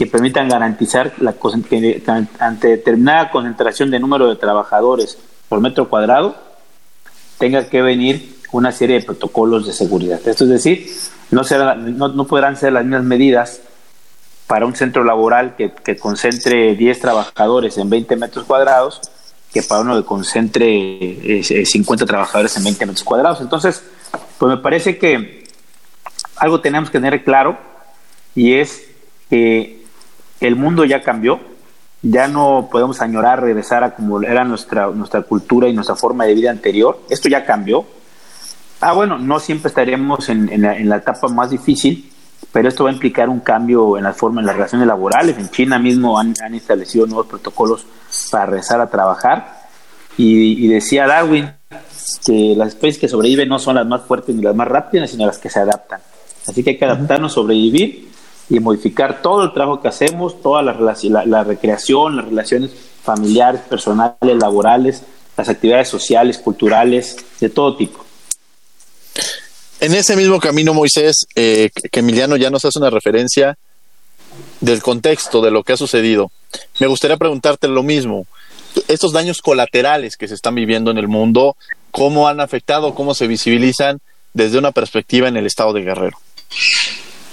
[0.00, 2.02] que permitan garantizar la, que
[2.38, 6.36] ante determinada concentración de número de trabajadores por metro cuadrado
[7.36, 10.18] tenga que venir una serie de protocolos de seguridad.
[10.26, 10.90] Esto es decir,
[11.30, 13.60] no, será, no, no podrán ser las mismas medidas
[14.46, 19.02] para un centro laboral que, que, concentre 10 trabajadores en 20 metros cuadrados
[19.52, 23.42] que para uno que concentre 50 eh, trabajadores en 20 metros cuadrados.
[23.42, 23.82] Entonces,
[24.38, 25.44] pues me parece que
[26.36, 27.58] algo tenemos que tener claro
[28.34, 28.82] y es
[29.28, 29.79] que
[30.40, 31.40] el mundo ya cambió,
[32.02, 36.34] ya no podemos añorar regresar a como era nuestra, nuestra cultura y nuestra forma de
[36.34, 37.00] vida anterior.
[37.10, 37.84] Esto ya cambió.
[38.80, 42.10] Ah, bueno, no siempre estaremos en, en, la, en la etapa más difícil,
[42.50, 45.36] pero esto va a implicar un cambio en la forma, en las relaciones laborales.
[45.36, 47.86] En China mismo han, han establecido nuevos protocolos
[48.30, 49.60] para regresar a trabajar.
[50.16, 51.50] Y, y, decía Darwin
[52.26, 55.26] que las especies que sobreviven no son las más fuertes ni las más rápidas, sino
[55.26, 56.00] las que se adaptan.
[56.48, 58.09] Así que hay que adaptarnos, sobrevivir
[58.50, 63.62] y modificar todo el trabajo que hacemos, toda la, la, la recreación, las relaciones familiares,
[63.62, 65.02] personales, laborales,
[65.36, 68.04] las actividades sociales, culturales, de todo tipo.
[69.80, 73.56] En ese mismo camino, Moisés, eh, que Emiliano ya nos hace una referencia
[74.60, 76.30] del contexto de lo que ha sucedido.
[76.80, 78.26] Me gustaría preguntarte lo mismo.
[78.88, 81.56] Estos daños colaterales que se están viviendo en el mundo,
[81.92, 84.00] ¿cómo han afectado, cómo se visibilizan
[84.34, 86.18] desde una perspectiva en el estado de Guerrero?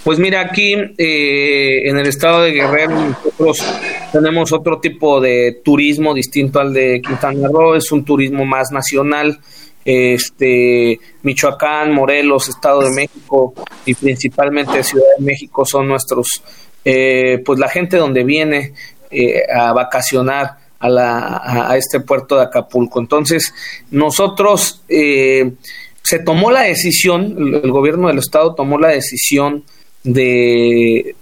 [0.07, 3.61] Pues mira, aquí eh, en el estado de Guerrero nosotros
[4.13, 9.37] tenemos otro tipo de turismo distinto al de Quintana Roo, es un turismo más nacional
[9.83, 13.53] este Michoacán, Morelos, Estado de México
[13.85, 16.41] y principalmente Ciudad de México son nuestros,
[16.85, 18.71] eh, pues la gente donde viene
[19.11, 23.01] eh, a vacacionar a, la, a, este puerto de Acapulco.
[23.01, 23.53] Entonces,
[23.91, 25.51] nosotros eh,
[26.01, 29.65] se tomó la decisión, el gobierno del estado tomó la decisión
[30.07, 31.15] de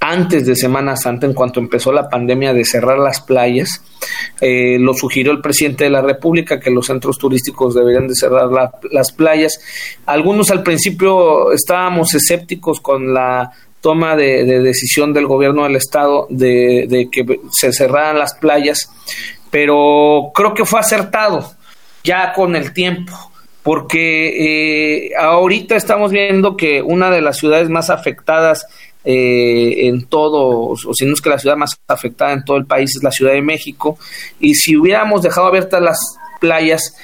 [0.00, 3.82] antes de Semana Santa, en cuanto empezó la pandemia, de cerrar las playas.
[4.38, 8.50] Eh, lo sugirió el presidente de la República que los centros turísticos deberían de cerrar
[8.90, 9.58] las playas.
[10.04, 17.08] Algunos al principio estábamos escépticos con la toma de, decisión del gobierno del estado de,
[17.10, 18.90] que se cerraran las playas,
[19.50, 21.54] pero creo que fue acertado
[22.02, 23.12] ya con el tiempo
[23.64, 28.66] porque eh, ahorita estamos viendo que una de las ciudades más afectadas
[29.06, 32.64] eh, en todo, o si no es que la ciudad más afectada en todo el
[32.64, 33.98] país es la Ciudad de México,
[34.40, 35.98] y si hubiéramos dejado abiertas las
[36.40, 36.96] playas,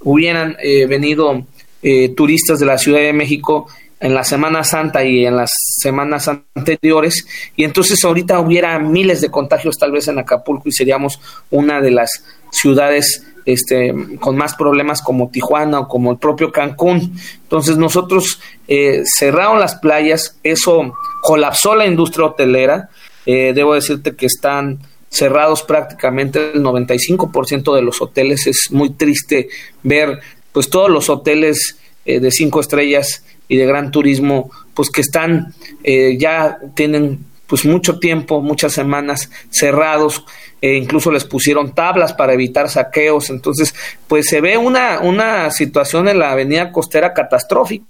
[0.00, 1.46] hubieran eh, venido
[1.82, 3.68] eh, turistas de la Ciudad de México
[4.00, 7.24] en la Semana Santa y en las semanas anteriores,
[7.54, 11.92] y entonces ahorita hubiera miles de contagios tal vez en Acapulco y seríamos una de
[11.92, 12.10] las
[12.50, 17.16] ciudades este, con más problemas como Tijuana o como el propio Cancún.
[17.42, 22.88] Entonces nosotros eh, cerraron las playas, eso colapsó la industria hotelera.
[23.26, 24.78] Eh, debo decirte que están
[25.08, 28.46] cerrados prácticamente el 95% de los hoteles.
[28.46, 29.48] Es muy triste
[29.82, 30.20] ver
[30.52, 35.54] pues todos los hoteles eh, de cinco estrellas y de gran turismo pues que están
[35.82, 40.24] eh, ya tienen pues mucho tiempo, muchas semanas cerrados,
[40.60, 43.74] e incluso les pusieron tablas para evitar saqueos, entonces
[44.08, 47.86] pues se ve una, una situación en la avenida costera catastrófica.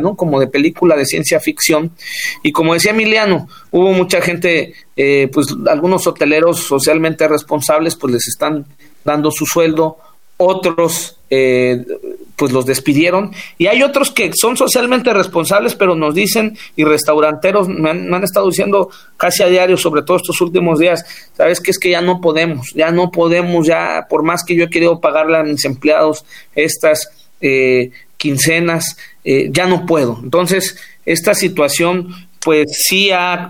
[0.00, 0.16] ¿no?
[0.16, 1.92] como de película de ciencia ficción.
[2.42, 8.28] Y como decía Emiliano, hubo mucha gente, eh, pues algunos hoteleros socialmente responsables, pues les
[8.28, 8.64] están
[9.04, 9.98] dando su sueldo,
[10.36, 11.84] otros eh,
[12.36, 13.32] pues los despidieron.
[13.58, 18.48] Y hay otros que son socialmente responsables pero nos dicen y restauranteros me han, estado
[18.48, 21.04] diciendo casi a diario sobre todo estos últimos días
[21.36, 24.64] sabes que es que ya no podemos ya no podemos ya por más que yo
[24.64, 30.18] he querido pagarle a mis empleados estas eh, quincenas eh, ya no puedo.
[30.22, 32.08] Entonces esta situación
[32.44, 33.48] pues sí ha,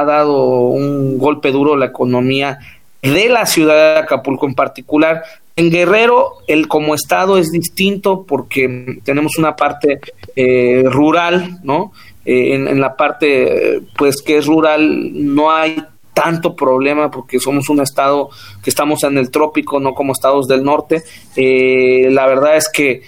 [0.00, 2.58] ha dado un golpe duro a la economía
[3.02, 5.22] de la ciudad de Acapulco en particular,
[5.58, 10.00] en Guerrero, el como estado es distinto porque tenemos una parte
[10.36, 11.92] eh, rural, ¿no?
[12.24, 15.82] Eh, en, la parte, pues, que es rural, no hay
[16.14, 18.30] tanto problema porque somos un estado
[18.62, 21.02] que estamos en el trópico, no como estados del norte.
[21.34, 23.02] Eh, la verdad es que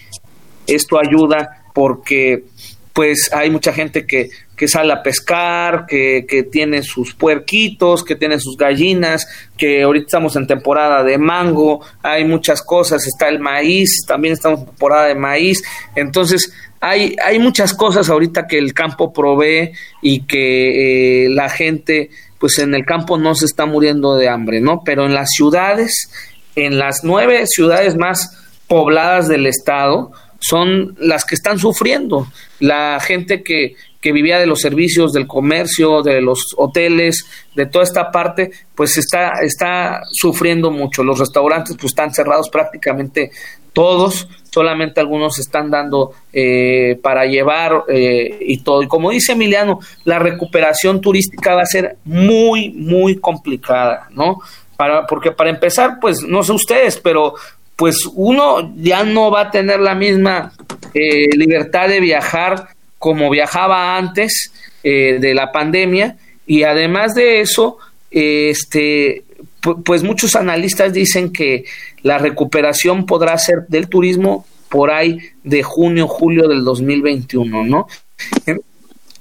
[0.66, 2.44] esto ayuda porque
[2.92, 8.16] pues hay mucha gente que, que sale a pescar, que, que, tiene sus puerquitos, que
[8.16, 9.26] tiene sus gallinas,
[9.57, 14.61] que ahorita estamos en temporada de mango, hay muchas cosas, está el maíz, también estamos
[14.61, 15.62] en temporada de maíz,
[15.94, 19.72] entonces hay, hay muchas cosas ahorita que el campo provee
[20.03, 24.61] y que eh, la gente, pues en el campo no se está muriendo de hambre,
[24.61, 24.83] ¿no?
[24.85, 26.11] Pero en las ciudades,
[26.57, 32.26] en las nueve ciudades más pobladas del estado, son las que están sufriendo.
[32.59, 37.24] La gente que, que vivía de los servicios, del comercio, de los hoteles,
[37.55, 41.05] de toda esta parte, pues está, está sufriendo mucho.
[41.05, 43.31] Los restaurantes pues están cerrados prácticamente
[43.72, 48.83] todos, solamente algunos están dando eh, para llevar eh, y todo.
[48.83, 54.38] Y como dice Emiliano, la recuperación turística va a ser muy, muy complicada, ¿no?
[54.76, 57.35] Para, porque para empezar, pues no sé ustedes, pero
[57.81, 60.53] pues uno ya no va a tener la misma
[60.95, 66.16] eh, libertad de viajar como viajaba antes de la pandemia
[66.51, 67.79] y además de eso,
[68.11, 69.23] este,
[69.85, 71.64] pues muchos analistas dicen que
[72.03, 77.87] la recuperación podrá ser del turismo por ahí de junio, julio del 2021, ¿no?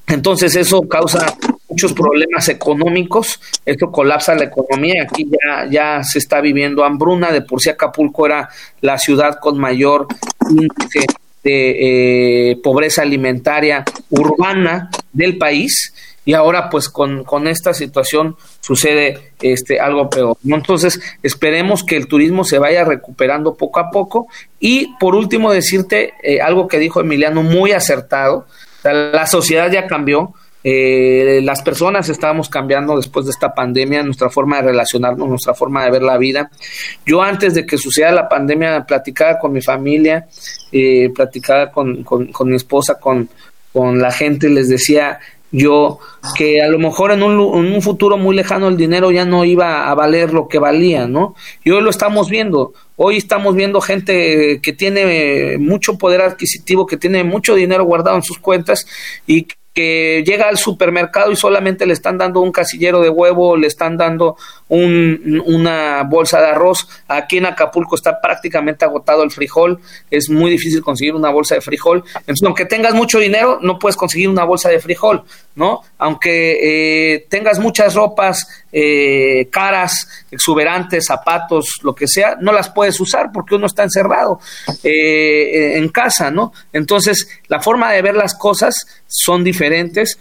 [0.07, 1.37] Entonces eso causa
[1.69, 7.41] muchos problemas económicos, esto colapsa la economía, aquí ya, ya se está viviendo hambruna, de
[7.41, 8.49] por sí Acapulco era
[8.81, 10.07] la ciudad con mayor
[10.49, 11.05] índice
[11.43, 15.93] de eh, pobreza alimentaria urbana del país,
[16.25, 20.37] y ahora pues con, con esta situación sucede este algo peor.
[20.45, 24.27] Entonces, esperemos que el turismo se vaya recuperando poco a poco.
[24.59, 28.45] Y por último, decirte eh, algo que dijo Emiliano muy acertado.
[28.83, 30.35] La sociedad ya cambió.
[30.63, 35.85] Eh, las personas estábamos cambiando después de esta pandemia, nuestra forma de relacionarnos, nuestra forma
[35.85, 36.51] de ver la vida.
[37.05, 40.27] Yo antes de que suceda la pandemia platicaba con mi familia,
[40.71, 43.29] eh, platicaba con, con, con mi esposa, con,
[43.71, 45.19] con la gente, les decía,
[45.51, 45.99] yo
[46.37, 47.33] que a lo mejor en un,
[47.65, 51.07] en un, futuro muy lejano el dinero ya no iba a valer lo que valía,
[51.07, 51.35] ¿no?
[51.63, 52.73] Y hoy lo estamos viendo.
[52.97, 58.23] Hoy estamos viendo gente que tiene mucho poder adquisitivo, que tiene mucho dinero guardado en
[58.23, 58.85] sus cuentas
[59.25, 63.67] y que llega al supermercado y solamente le están dando un casillero de huevo, le
[63.67, 64.35] están dando
[64.67, 66.87] un, una bolsa de arroz.
[67.07, 69.79] Aquí en Acapulco está prácticamente agotado el frijol,
[70.09, 72.03] es muy difícil conseguir una bolsa de frijol.
[72.19, 75.23] Entonces, aunque tengas mucho dinero, no puedes conseguir una bolsa de frijol,
[75.55, 75.81] ¿no?
[75.97, 82.99] Aunque eh, tengas muchas ropas eh, caras, exuberantes, zapatos, lo que sea, no las puedes
[82.99, 84.39] usar porque uno está encerrado
[84.83, 86.53] eh, en casa, ¿no?
[86.73, 90.17] Entonces, la forma de ver las cosas son diferentes.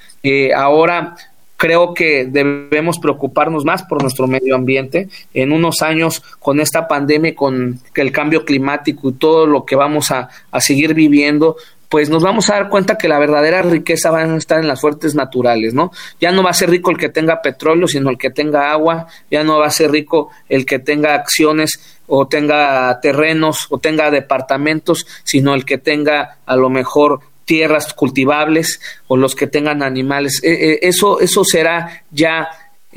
[0.56, 1.14] ahora
[1.56, 5.08] creo que debemos preocuparnos más por nuestro medio ambiente.
[5.34, 10.10] En unos años, con esta pandemia, con el cambio climático y todo lo que vamos
[10.10, 11.56] a, a seguir viviendo,
[11.88, 14.80] pues nos vamos a dar cuenta que la verdadera riqueza va a estar en las
[14.80, 15.90] fuentes naturales, ¿no?
[16.20, 19.06] Ya no va a ser rico el que tenga petróleo, sino el que tenga agua,
[19.30, 24.10] ya no va a ser rico el que tenga acciones o tenga terrenos o tenga
[24.10, 30.40] departamentos, sino el que tenga a lo mejor tierras cultivables o los que tengan animales.
[30.44, 32.46] Eh, eh, eso, eso será ya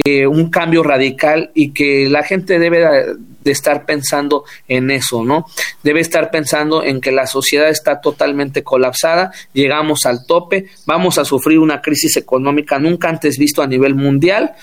[0.04, 5.46] eh, un cambio radical y que la gente debe de estar pensando en eso, ¿no?
[5.84, 11.26] Debe estar pensando en que la sociedad está totalmente colapsada, llegamos al tope, vamos a
[11.26, 14.54] sufrir una crisis económica nunca antes visto a nivel mundial,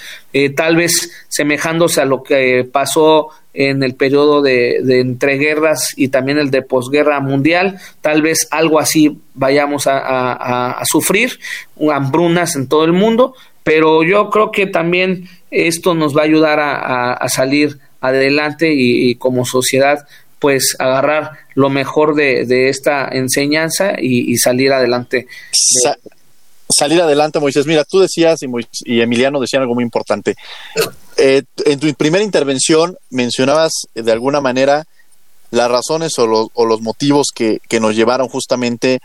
[0.54, 6.38] tal vez semejándose a lo que pasó en el periodo de, de entreguerras y también
[6.38, 7.80] el de posguerra mundial.
[8.00, 11.38] Tal vez algo así vayamos a, sufrir,
[11.92, 16.58] hambrunas en todo el mundo, pero yo creo que también esto nos va a ayudar
[16.60, 20.06] a, salir adelante y, como sociedad
[20.38, 25.26] pues agarrar lo mejor de, esta enseñanza y, salir adelante.
[26.68, 27.66] salir adelante, Moisés.
[27.66, 28.46] Mira, tú decías y,
[28.84, 30.36] y Emiliano decían algo muy importante.
[31.16, 34.84] Eh, en tu primera intervención mencionabas eh, de alguna manera
[35.50, 39.00] las razones o los, o los motivos que, que, nos llevaron justamente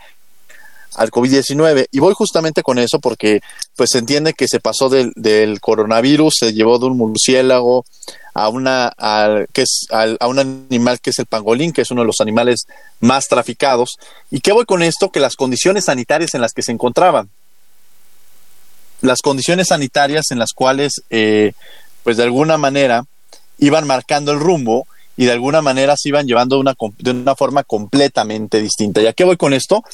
[0.96, 1.86] al COVID-19.
[1.90, 3.40] Y voy justamente con eso porque
[3.76, 7.84] pues se entiende que se pasó del, coronavirus, se llevó de un murciélago
[8.34, 12.02] a una a, que es a, un animal que es el pangolín, que es uno
[12.02, 12.66] de los animales
[13.00, 13.96] más traficados.
[14.30, 15.10] ¿Y qué voy con esto?
[15.10, 17.30] Que las condiciones sanitarias en las que se encontraban,
[19.00, 21.52] las condiciones sanitarias en las cuales eh,
[22.02, 23.04] pues de alguna manera
[23.58, 27.62] iban marcando el rumbo y de alguna manera se iban llevando una, de una forma
[27.62, 29.00] completamente distinta.
[29.00, 29.84] ¿Y a qué voy con esto?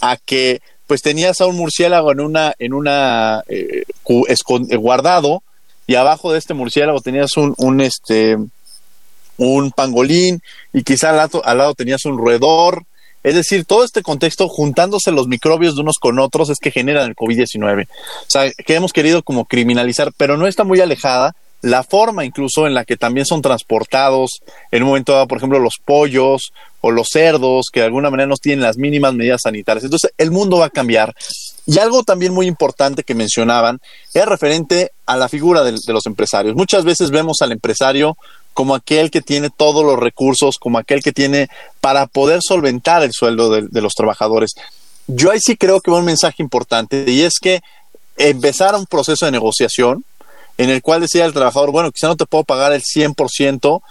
[0.00, 5.42] A que pues tenías a un murciélago en una, en una eh, eh, guardado
[5.86, 8.36] y abajo de este murciélago tenías un, un este
[9.36, 12.84] un pangolín y quizá al lado, al lado tenías un roedor.
[13.22, 17.08] Es decir, todo este contexto, juntándose los microbios de unos con otros, es que generan
[17.08, 17.86] el COVID-19.
[17.86, 22.66] O sea, que hemos querido como criminalizar, pero no está muy alejada la forma incluso
[22.66, 24.40] en la que también son transportados
[24.70, 28.26] en un momento dado, por ejemplo, los pollos o los cerdos, que de alguna manera
[28.26, 29.84] no tienen las mínimas medidas sanitarias.
[29.84, 31.14] Entonces, el mundo va a cambiar.
[31.66, 33.80] Y algo también muy importante que mencionaban
[34.14, 36.56] es referente a la figura de, los empresarios.
[36.56, 38.16] Muchas veces vemos al empresario
[38.54, 41.48] como aquel que tiene todos los recursos, como aquel que tiene
[41.80, 44.54] para poder solventar el sueldo de, de los trabajadores.
[45.06, 47.60] Yo ahí sí creo que va un mensaje importante y es que
[48.16, 50.04] empezar un proceso de negociación
[50.58, 53.82] en el cual decía el trabajador, bueno, quizá no te puedo pagar el 100%,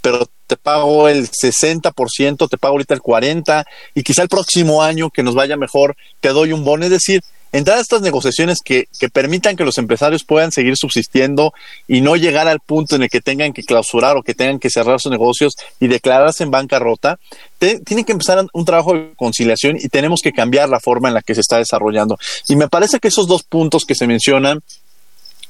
[0.00, 3.64] pero te pago el 60%, te pago ahorita el 40%
[3.94, 6.84] y quizá el próximo año que nos vaya mejor te doy un bono.
[6.84, 11.52] Es decir, entrar a estas negociaciones que, que, permitan que los empresarios puedan seguir subsistiendo
[11.88, 14.70] y no llegar al punto en el que tengan que clausurar o que tengan que
[14.70, 17.18] cerrar sus negocios y declararse en bancarrota,
[17.58, 21.22] tiene que empezar un trabajo de conciliación y tenemos que cambiar la forma en la
[21.22, 22.18] que se está desarrollando.
[22.48, 24.62] Y me parece que esos dos puntos que se mencionan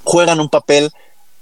[0.06, 0.90] juegan un papel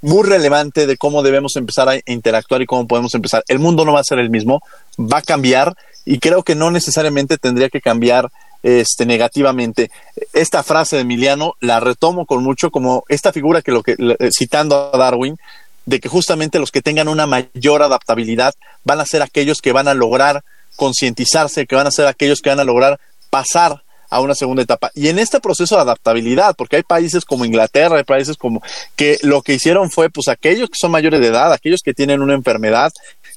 [0.00, 3.44] muy relevante de cómo debemos empezar a interactuar y cómo podemos empezar.
[3.46, 4.60] El mundo no va a ser el mismo,
[4.98, 8.30] va a cambiar y creo que no necesariamente tendría que cambiar
[8.62, 9.90] este, negativamente.
[10.32, 13.96] Esta frase de Emiliano la retomo con mucho como esta figura que lo que
[14.36, 15.38] citando a Darwin
[15.86, 18.54] de que justamente los que tengan una mayor adaptabilidad
[18.84, 20.42] van a ser aquellos que van a lograr
[20.76, 22.98] concientizarse, que van a ser aquellos que van a lograr
[23.28, 23.83] pasar
[24.14, 24.92] a una segunda etapa.
[24.94, 28.62] Y en este proceso de adaptabilidad, porque hay países como Inglaterra, hay países como
[28.94, 32.22] que lo que hicieron fue, pues aquellos que son mayores de edad, aquellos que tienen
[32.22, 32.92] una enfermedad,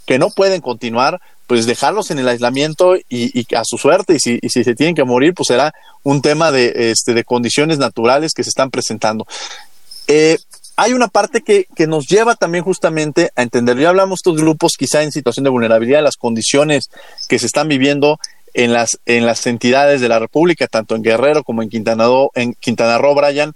[0.06, 4.40] que no pueden continuar, pues dejarlos en el aislamiento y, a su suerte, y si,
[4.50, 5.74] se tienen que morir, pues será
[6.04, 9.26] un tema de, este, de condiciones naturales que se están presentando.
[10.08, 10.38] Eh,
[10.76, 14.40] hay una parte que, que, nos lleva también justamente a entender, ya hablamos de estos
[14.40, 16.92] grupos quizá en situación de vulnerabilidad, las condiciones
[17.28, 18.20] que se están viviendo
[18.58, 22.32] en las, en las entidades de la República, tanto en Guerrero como en Quintana, Roo,
[22.34, 23.54] en Quintana Roo, Brian.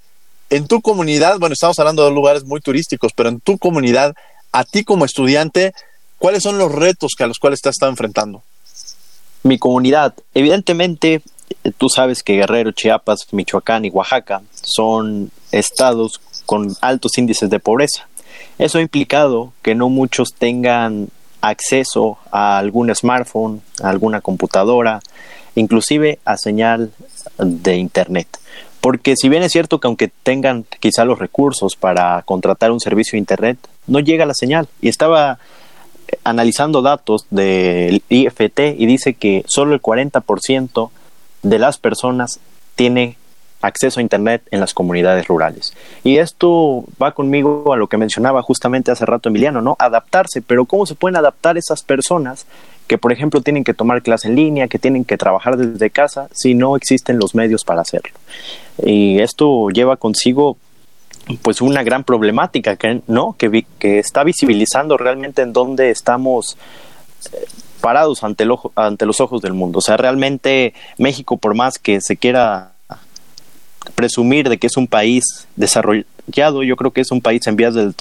[0.52, 4.14] En tu comunidad, bueno, estamos hablando de lugares muy turísticos, pero en tu comunidad,
[4.52, 5.74] a ti como estudiante,
[6.20, 8.44] ¿cuáles son los retos que a los cuales te has estado enfrentando?
[9.42, 11.24] Mi comunidad, evidentemente,
[11.80, 18.08] tú sabes que Guerrero, Chiapas, Michoacán y Oaxaca son estados con altos índices de pobreza.
[18.60, 21.10] Eso ha implicado que no muchos tengan
[21.42, 25.02] acceso a algún smartphone, a alguna computadora,
[25.56, 26.92] inclusive a señal
[27.38, 28.28] de Internet.
[28.80, 33.12] Porque si bien es cierto que aunque tengan quizá los recursos para contratar un servicio
[33.14, 34.68] de Internet, no llega la señal.
[34.82, 35.38] Y estaba
[36.24, 40.90] analizando datos del IFT y dice que solo el 40%
[41.44, 42.40] de las personas
[42.76, 43.18] tiene
[43.62, 45.74] acceso a Internet en las comunidades rurales.
[46.04, 49.76] Y esto va conmigo a lo que mencionaba justamente hace rato Emiliano, ¿no?
[49.80, 52.46] Adaptarse, pero ¿cómo se pueden adaptar esas personas
[52.88, 56.28] que, por ejemplo, tienen que tomar clase en línea, que tienen que trabajar desde casa,
[56.32, 58.14] si no existen los medios para hacerlo?
[58.84, 60.58] Y esto lleva consigo
[61.44, 66.58] pues una gran problemática que no que, que está visibilizando realmente en dónde estamos
[67.32, 67.46] eh,
[67.82, 69.80] parados ante, el ojo, ante los ojos del mundo.
[69.80, 72.74] O sea, realmente México, por más que se quiera
[73.96, 77.74] presumir de que es un país desarrollado, yo creo que es un país en vías
[77.74, 77.96] del,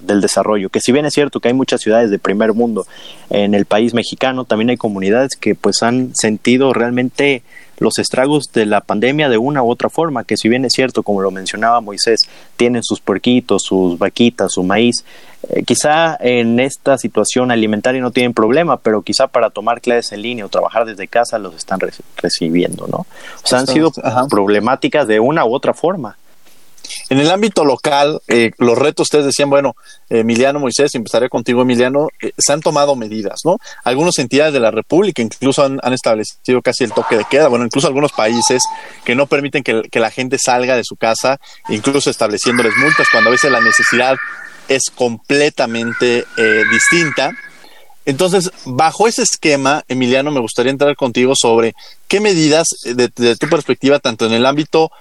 [0.00, 2.86] del, desarrollo, que si bien es cierto que hay muchas ciudades de primer mundo
[3.30, 7.42] en el país mexicano, también hay comunidades que pues han sentido realmente
[7.78, 11.02] los estragos de la pandemia de una u otra forma, que si bien es cierto,
[11.02, 12.20] como lo mencionaba Moisés,
[12.56, 15.04] tienen sus puerquitos, sus vaquitas, su maíz,
[15.48, 20.22] eh, quizá en esta situación alimentaria no tienen problema, pero quizá para tomar clases en
[20.22, 21.78] línea o trabajar desde casa los están
[22.16, 22.98] recibiendo, ¿no?
[22.98, 23.92] O sea, han sido
[24.28, 26.16] problemáticas de una u otra forma.
[27.08, 29.76] En el ámbito local, eh, los retos, ustedes decían, bueno,
[30.08, 33.58] Emiliano Moisés, empezaré contigo, Emiliano, eh, se han tomado medidas, ¿no?
[33.84, 37.86] Algunas entidades de la República incluso han, establecido casi el toque de queda, bueno, incluso
[37.86, 38.62] algunos países
[39.04, 43.32] que no permiten que, la gente salga de su casa, incluso estableciéndoles multas cuando a
[43.32, 44.16] veces la necesidad
[44.68, 47.32] es completamente eh, distinta.
[48.04, 51.74] Entonces, bajo ese esquema, Emiliano, me gustaría entrar contigo sobre
[52.08, 54.92] qué medidas, de tu perspectiva, tanto en el ámbito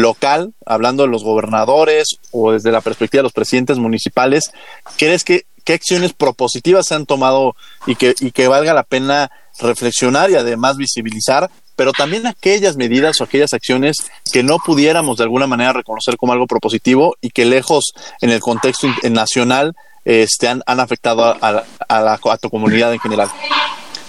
[0.00, 4.52] local, hablando de los gobernadores o desde la perspectiva de los presidentes municipales,
[4.96, 9.30] ¿crees que qué acciones propositivas se han tomado y que, y que valga la pena
[9.60, 13.96] reflexionar y además visibilizar, pero también aquellas medidas o aquellas acciones
[14.32, 18.40] que no pudiéramos de alguna manera reconocer como algo propositivo y que lejos en el
[18.40, 19.74] contexto nacional
[20.04, 23.28] este, han, afectado a, la, a tu comunidad en general?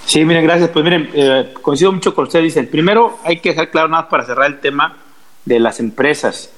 [0.05, 0.69] Sí, miren, gracias.
[0.69, 2.45] Pues miren, eh, coincido mucho con ustedes.
[2.45, 4.97] Dicen, primero hay que dejar claro nada para cerrar el tema
[5.45, 6.49] de las empresas.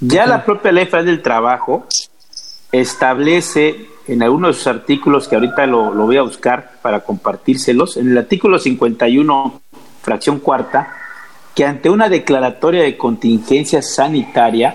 [0.00, 1.86] Ya la propia ley federal del trabajo
[2.72, 8.10] establece en algunos de sus artículos, que ahorita lo, voy a buscar para compartírselos, en
[8.10, 9.60] el artículo 51,
[10.02, 10.96] fracción cuarta,
[11.54, 14.74] que ante una declaratoria de contingencia sanitaria,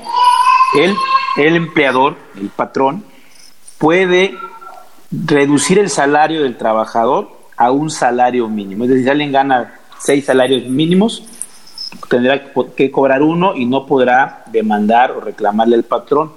[0.76, 0.95] el,
[1.38, 3.03] el empleador, el patrón,
[3.78, 4.36] puede
[5.12, 8.84] reducir el salario del trabajador a un salario mínimo.
[8.84, 11.24] Es decir, si alguien gana seis salarios mínimos,
[12.09, 16.31] tendrá que cobrar uno y no podrá demandar o reclamarle al patrón.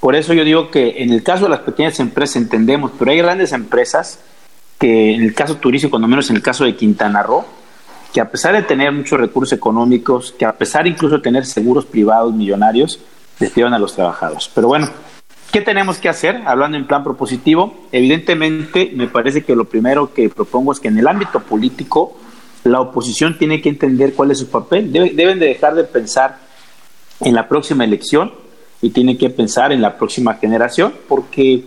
[0.00, 3.18] Por eso yo digo que en el caso de las pequeñas empresas entendemos, pero hay
[3.18, 4.20] grandes empresas
[4.78, 7.44] que en el caso turístico, cuando menos en el caso de Quintana Roo,
[8.12, 11.84] que a pesar de tener muchos recursos económicos, que a pesar incluso de tener seguros
[11.84, 12.98] privados millonarios,
[13.38, 14.50] despiden a los trabajadores.
[14.54, 14.88] Pero bueno,
[15.52, 16.42] ¿qué tenemos que hacer?
[16.46, 20.98] Hablando en plan propositivo, evidentemente me parece que lo primero que propongo es que en
[20.98, 22.16] el ámbito político
[22.64, 24.92] la oposición tiene que entender cuál es su papel.
[24.92, 26.38] deben de dejar de pensar
[27.20, 28.32] en la próxima elección
[28.82, 31.64] y tienen que pensar en la próxima generación, porque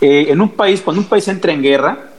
[0.00, 2.10] eh, en un país, cuando un país entra en guerra,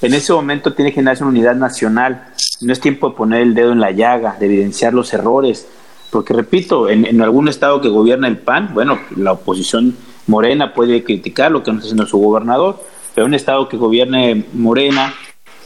[0.00, 2.28] en ese momento tiene que generarse una unidad nacional.
[2.60, 5.66] No es tiempo de poner el dedo en la llaga, de evidenciar los errores,
[6.10, 11.50] porque repito, en, algún estado que gobierna el PAN, bueno, la oposición morena puede criticar
[11.50, 12.82] lo que no está haciendo su gobernador,
[13.14, 15.14] pero un estado que gobierne morena,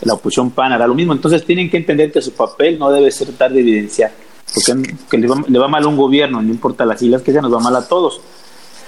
[0.02, 1.12] la oposición PAN hará lo mismo.
[1.12, 4.12] Entonces tienen que entender que su papel no debe ser dar de evidenciar,
[4.52, 7.60] porque le va, mal a un gobierno, no importa las islas que sea, nos va
[7.60, 8.20] mal a todos.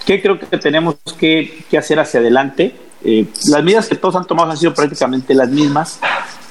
[0.07, 2.75] ¿Qué creo que tenemos que, hacer hacia adelante?
[3.05, 6.01] Eh, las medidas que todos han tomado han sido prácticamente las mismas,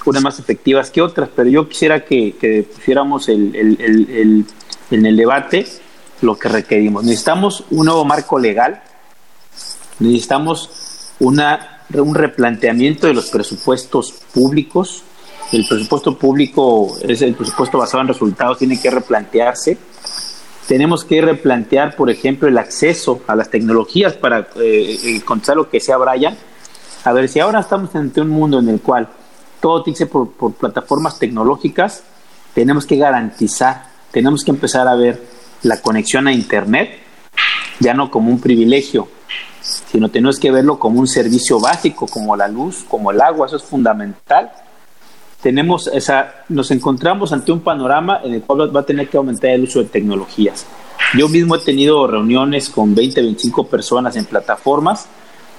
[0.06, 4.46] unas más efectivas que otras, pero yo quisiera que, pusiéramos el,
[4.92, 5.66] en el debate
[6.22, 7.04] lo que requerimos.
[7.04, 8.82] Necesitamos un nuevo marco legal,
[10.00, 10.70] necesitamos
[11.20, 15.04] una un replanteamiento de los presupuestos públicos.
[15.52, 19.78] El presupuesto público es el presupuesto basado en resultados, tiene que replantearse.
[20.68, 25.80] Tenemos que replantear, por ejemplo, el acceso a las tecnologías para eh, eh lo que
[25.80, 26.38] sea Brian.
[27.06, 29.08] A ver, si ahora estamos ante un mundo en el cual
[29.62, 32.04] todo tiene que ser por, por plataformas tecnológicas,
[32.54, 35.22] tenemos que garantizar, tenemos que empezar a ver
[35.64, 37.08] la conexión a Internet
[37.80, 39.08] ya no como un privilegio,
[39.62, 43.58] sino tenemos que verlo como un servicio básico, como la luz, como el agua, eso
[43.58, 44.52] es fundamental.
[45.42, 49.52] Tenemos esa, nos encontramos ante un panorama en el cual va a tener que aumentar
[49.52, 50.66] el uso de tecnologías.
[51.18, 55.08] Yo mismo he tenido reuniones con 20, 25 personas en plataformas,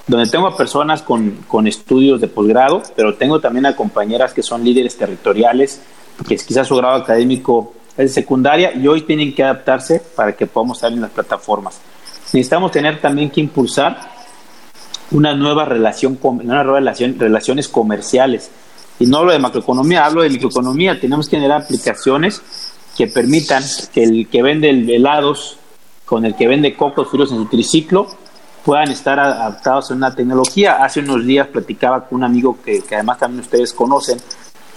[0.05, 4.43] donde tengo a personas con, con estudios de posgrado, pero tengo también a compañeras que
[4.43, 5.81] son líderes territoriales,
[6.27, 10.77] que quizás su grado académico es secundaria y hoy tienen que adaptarse para que podamos
[10.77, 11.79] estar en las plataformas.
[12.33, 13.99] Necesitamos tener también que impulsar
[15.11, 18.51] una nueva relación, una nueva relación, relaciones comerciales.
[18.99, 20.99] Y no hablo de macroeconomía, hablo de microeconomía.
[20.99, 22.41] Tenemos que generar aplicaciones
[22.95, 23.63] que permitan
[23.93, 25.57] que el que vende helados
[26.05, 28.07] con el que vende cocos fríos en su triciclo
[28.65, 30.83] puedan estar adaptados a una tecnología.
[30.83, 34.19] Hace unos días platicaba con un amigo que, además también ustedes conocen,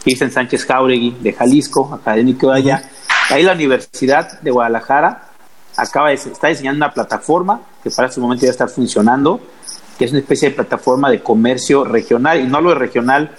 [0.02, 2.90] Cristian Sánchez Jauregui, de Jalisco, académico de allá.
[3.30, 5.31] Ahí la Universidad de Guadalajara
[5.76, 9.40] acaba de, está diseñando una plataforma que para este momento ya está funcionando,
[9.98, 13.32] que es una especie de plataforma de comercio regional, y no hablo de regional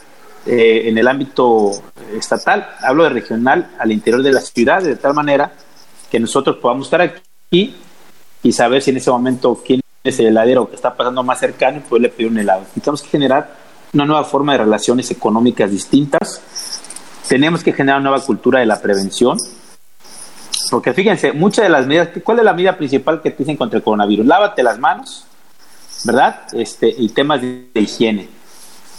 [0.45, 1.71] eh, en el ámbito
[2.17, 5.53] estatal, hablo de regional al interior de la ciudad, de tal manera
[6.11, 7.75] que nosotros podamos estar aquí
[8.43, 11.77] y saber si en ese momento quién es el heladero que está pasando más cercano
[11.77, 12.61] y poderle pedir un helado.
[12.61, 13.55] Necesitamos que generar
[13.93, 16.41] una nueva forma de relaciones económicas distintas.
[17.27, 19.37] Tenemos que generar una nueva cultura de la prevención,
[20.69, 23.77] porque fíjense, muchas de las medidas, ¿cuál es la medida principal que te dicen contra
[23.77, 24.25] el coronavirus?
[24.25, 25.25] Lávate las manos,
[26.03, 26.41] ¿verdad?
[26.53, 28.27] Este, y temas de, higiene.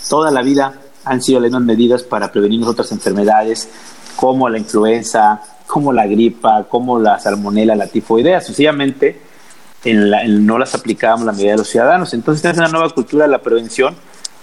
[0.08, 3.68] Toda la vida han sido las mismas medidas para prevenir otras enfermedades,
[4.16, 8.40] como la influenza, como la gripa, como la salmonela, la tifoidea.
[8.40, 9.20] Sencillamente,
[9.84, 12.14] en no las aplicábamos la medida de los ciudadanos.
[12.14, 13.94] Entonces, es una nueva cultura de la prevención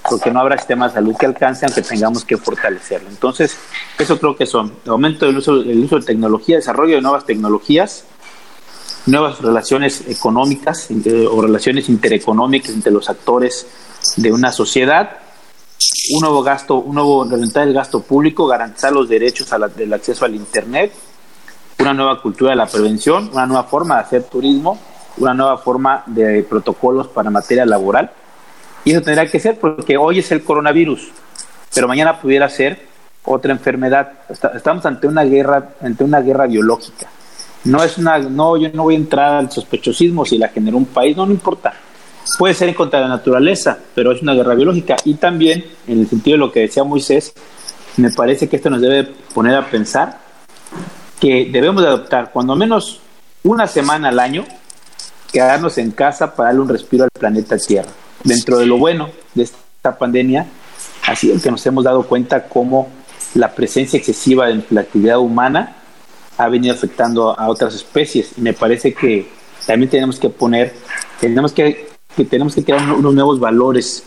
[0.10, 3.10] porque no habrá sistema de salud que alcance aunque tengamos que fortalecerlo.
[3.10, 3.58] Entonces,
[3.98, 8.06] eso creo que son aumento del uso, del uso de tecnología, desarrollo de nuevas tecnologías,
[9.06, 10.90] nuevas relaciones económicas
[11.30, 13.68] o relaciones intereconómicas entre los actores
[14.18, 15.18] de una sociedad,
[16.14, 20.36] un nuevo gasto, un nuevo reventar el gasto público, garantizar los derechos del acceso al
[20.36, 20.94] Internet,
[21.80, 24.80] una nueva cultura de la prevención, una nueva forma de hacer turismo,
[25.18, 28.12] una nueva forma de protocolos para materia laboral
[28.84, 31.10] y eso tendrá que ser porque hoy es el coronavirus,
[31.74, 32.80] pero mañana pudiera ser
[33.24, 34.12] otra enfermedad.
[34.56, 37.08] Estamos ante una guerra, ante una guerra biológica.
[37.66, 40.86] No es una, no, yo no voy a entrar al sospechosismo si la generó un
[40.86, 41.74] país, no, no importa.
[42.40, 44.96] Puede ser en contra de la naturaleza, pero es una guerra biológica.
[45.06, 47.34] Y también, en el sentido de lo que decía Moisés,
[47.98, 49.04] me parece que esto nos debe
[49.34, 50.20] poner a pensar
[51.20, 53.00] que debemos de adoptar cuando menos
[53.44, 54.46] una semana al año,
[55.32, 57.92] quedarnos en casa para darle un respiro al planeta Tierra
[58.24, 60.46] dentro de lo bueno de esta pandemia
[61.08, 62.90] ha sido que nos hemos dado cuenta cómo
[63.34, 65.78] la presencia excesiva de la actividad humana
[66.38, 68.32] ha venido afectando a otras especies.
[68.38, 69.28] Y me parece que
[69.66, 70.74] también tenemos que poner,
[71.20, 74.04] tenemos que que tenemos que crear unos nuevos valores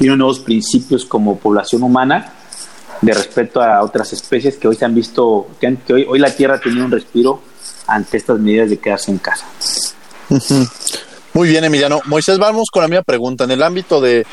[0.00, 2.32] y unos nuevos principios como población humana
[3.00, 6.56] de respeto a otras especies que hoy se han visto, que, hoy, hoy la Tierra
[6.56, 7.40] ha tenido un respiro
[7.86, 9.46] ante estas medidas de quedarse en casa.
[11.34, 12.00] Muy bien, Emiliano.
[12.04, 13.42] Moisés, vamos con la misma pregunta.
[13.42, 14.24] En el ámbito de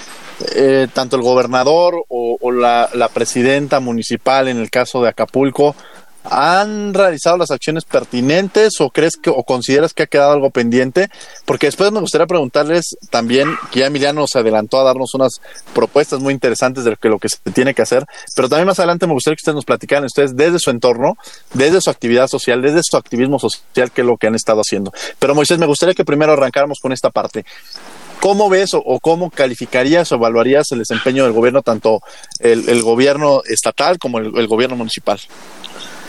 [0.56, 5.76] eh, tanto el gobernador o, la, la, presidenta municipal, en el caso de Acapulco,
[6.24, 11.10] ¿Han realizado las acciones pertinentes o crees que o consideras que ha quedado algo pendiente?
[11.46, 15.42] Porque después me gustaría preguntarles también, que ya Emiliano se adelantó a darnos unas
[15.74, 18.06] propuestas muy interesantes de lo que, lo que se tiene que hacer,
[18.36, 21.18] pero también más adelante me gustaría que ustedes nos platicaran ustedes desde su entorno,
[21.54, 24.94] desde su actividad social, desde su activismo social, que es lo que han estado haciendo.
[25.18, 27.46] Pero Moisés, me gustaría que primero arrancáramos con esta parte.
[28.20, 32.04] ¿Cómo ves o, cómo calificarías o evaluarías el desempeño del gobierno, tanto
[32.40, 35.20] el, gobierno estatal como el gobierno municipal?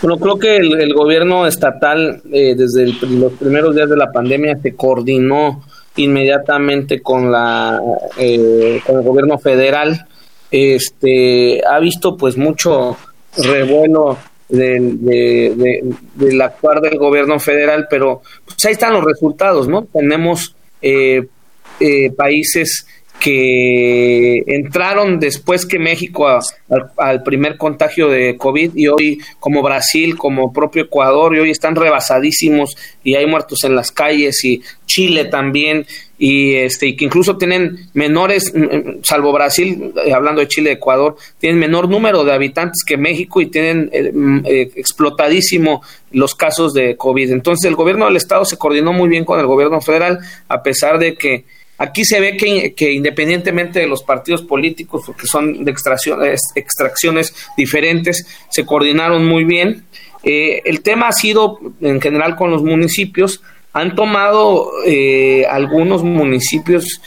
[0.02, 4.74] Bueno, creo que el, gobierno estatal, eh, desde los primeros días de la pandemia, se
[4.74, 5.62] coordinó
[5.94, 7.80] inmediatamente con la
[8.18, 10.08] eh, con el gobierno federal.
[10.50, 12.96] Este ha visto pues mucho
[13.36, 19.84] revuelo del, del actuar del gobierno federal, pero pues ahí están los resultados, ¿no?
[19.84, 21.28] Tenemos eh,
[22.16, 22.86] países
[23.22, 26.26] que entraron después que México
[26.96, 31.76] al primer contagio de COVID y hoy como Brasil, como propio Ecuador y hoy están
[31.76, 35.86] rebasadísimos y hay muertos en las calles y Chile también
[36.18, 41.16] y este que incluso tienen menores, mm, mm, salvo Brasil, eh, hablando de Chile, Ecuador,
[41.38, 46.74] tienen menor número de habitantes que México y tienen eh, mm, eh, explotadísimo los casos
[46.74, 47.30] de COVID.
[47.30, 50.18] Entonces el gobierno del estado se coordinó muy bien con el gobierno federal
[50.48, 51.44] a pesar de que
[51.78, 58.64] Aquí se ve que, independientemente de los partidos políticos, porque son de extracciones, diferentes, se
[58.64, 59.84] coordinaron muy bien.
[60.22, 63.42] Eh, el tema ha sido, en general, con los municipios.
[63.72, 67.00] Han tomado eh, algunos municipios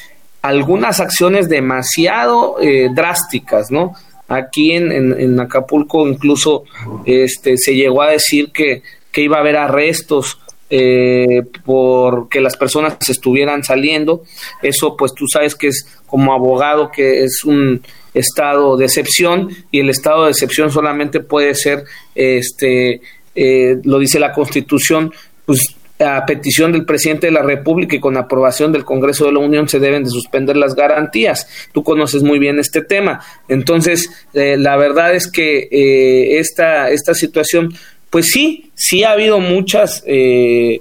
[0.46, 3.94] algunas acciones demasiado eh, drásticas, ¿no?
[4.28, 6.66] Aquí en, Acapulco incluso
[7.06, 10.40] este, se llegó a decir que, que iba a haber arrestos
[10.70, 14.24] eh, porque las personas estuvieran saliendo.
[14.62, 17.82] Eso pues tú sabes que es como abogado que es un
[18.14, 21.84] estado de excepción y el estado de excepción solamente puede ser,
[22.16, 23.02] este,
[23.36, 25.14] eh, lo dice la Constitución,
[25.46, 29.40] pues a petición del presidente de la República y con aprobación del Congreso de la
[29.40, 31.48] Unión se deben de suspender las garantías.
[31.72, 33.22] Tú conoces muy bien este tema.
[33.48, 37.74] Entonces, eh, la verdad es que eh, esta, esta situación
[38.16, 40.80] pues sí, sí ha habido muchas eh,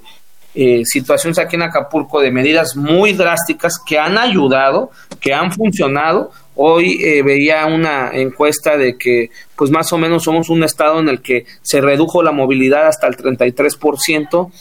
[0.53, 6.31] eh, situaciones aquí en Acapulco de medidas muy drásticas que han ayudado, que han funcionado.
[6.55, 11.09] Hoy eh, veía una encuesta de que pues más o menos somos un estado en
[11.09, 14.51] el que se redujo la movilidad hasta el 33%.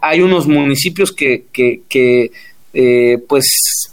[0.00, 2.30] hay unos municipios que, que, que
[3.28, 3.44] pues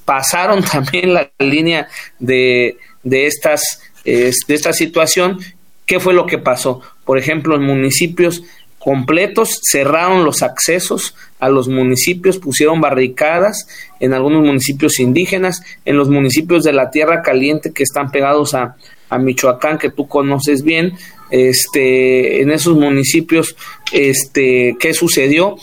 [0.05, 5.37] pasaron también la línea de, de, estas, de esta situación.
[5.85, 6.81] ¿Qué fue lo que pasó?
[7.09, 8.43] Por ejemplo, en municipios
[8.77, 13.67] completos cerraron los accesos a los municipios, pusieron barricadas
[13.99, 18.75] en algunos municipios indígenas, en los municipios de la Tierra Caliente que están pegados a,
[19.17, 20.93] Michoacán, que tú conoces bien,
[21.31, 23.55] este, en esos municipios,
[23.91, 25.57] este, ¿qué sucedió?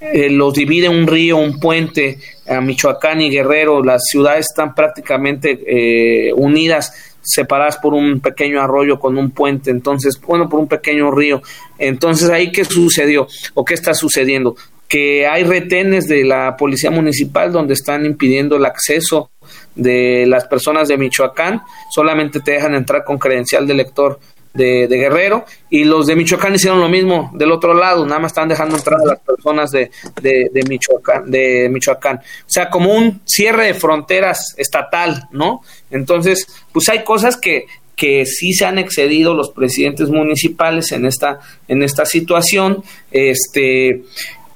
[0.00, 5.58] Eh, los divide un río, un puente a Michoacán y Guerrero, las ciudades están prácticamente
[5.66, 11.10] eh, unidas separadas por un pequeño arroyo con un puente, entonces, bueno, por un pequeño
[11.10, 11.42] río.
[11.78, 14.56] Entonces, ahí qué sucedió o qué está sucediendo?
[14.88, 19.30] Que hay retenes de la policía municipal donde están impidiendo el acceso
[19.74, 24.20] de las personas de Michoacán, solamente te dejan entrar con credencial de lector
[24.54, 28.48] de, Guerrero y los de Michoacán hicieron lo mismo del otro lado, nada más están
[28.48, 29.90] dejando entrar a las personas de,
[30.22, 32.18] de, Michoacán, de Michoacán.
[32.18, 35.62] O sea, como un cierre de fronteras estatal, ¿no?
[35.94, 37.66] Entonces, pues hay cosas que,
[37.96, 41.38] que sí se han excedido los presidentes municipales en esta,
[41.68, 42.82] en esta situación.
[43.10, 44.02] Este,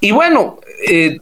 [0.00, 1.18] y bueno, eh,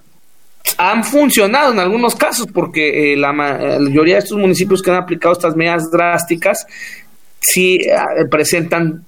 [0.79, 5.33] han funcionado en algunos casos porque eh, la, mayoría de estos municipios que han aplicado
[5.33, 6.67] estas medidas drásticas
[7.41, 9.05] sí eh, presentan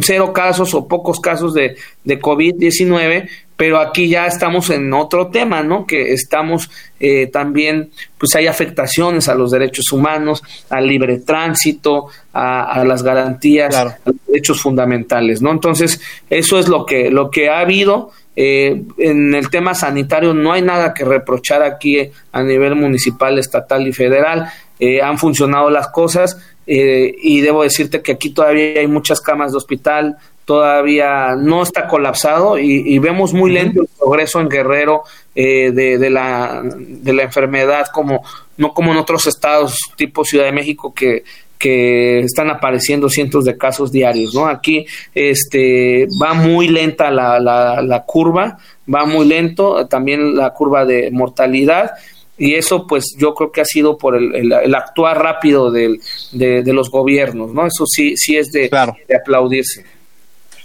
[0.00, 5.62] cero casos o pocos casos de, de COVID-19, pero aquí ya estamos en otro tema,
[5.62, 5.86] ¿no?
[5.86, 12.82] Que estamos eh, también, pues hay afectaciones a los derechos humanos, al libre tránsito, a,
[12.84, 15.52] las garantías, a los derechos fundamentales, ¿no?
[15.52, 20.52] Entonces, eso es lo que, lo que ha habido Eh, en el tema sanitario no
[20.52, 24.48] hay nada que reprochar aquí a nivel municipal, estatal y federal.
[24.78, 29.52] Eh, han funcionado las cosas eh, y debo decirte que aquí todavía hay muchas camas
[29.52, 35.04] de hospital, todavía no está colapsado y, vemos muy lento el progreso en Guerrero
[35.34, 38.22] de, de, la, de la enfermedad, como
[38.58, 41.24] no como en otros estados tipo Ciudad de México que
[41.64, 44.46] que están apareciendo cientos de casos diarios, ¿no?
[44.46, 48.58] Aquí este, va muy lenta la, la, curva,
[48.92, 51.92] va muy lento también la curva de mortalidad
[52.36, 56.00] y eso pues yo creo que ha sido por el, el, actuar rápido del,
[56.32, 57.66] de, de, los gobiernos, ¿no?
[57.66, 58.68] Eso sí, sí es de,
[59.08, 59.84] de aplaudirse.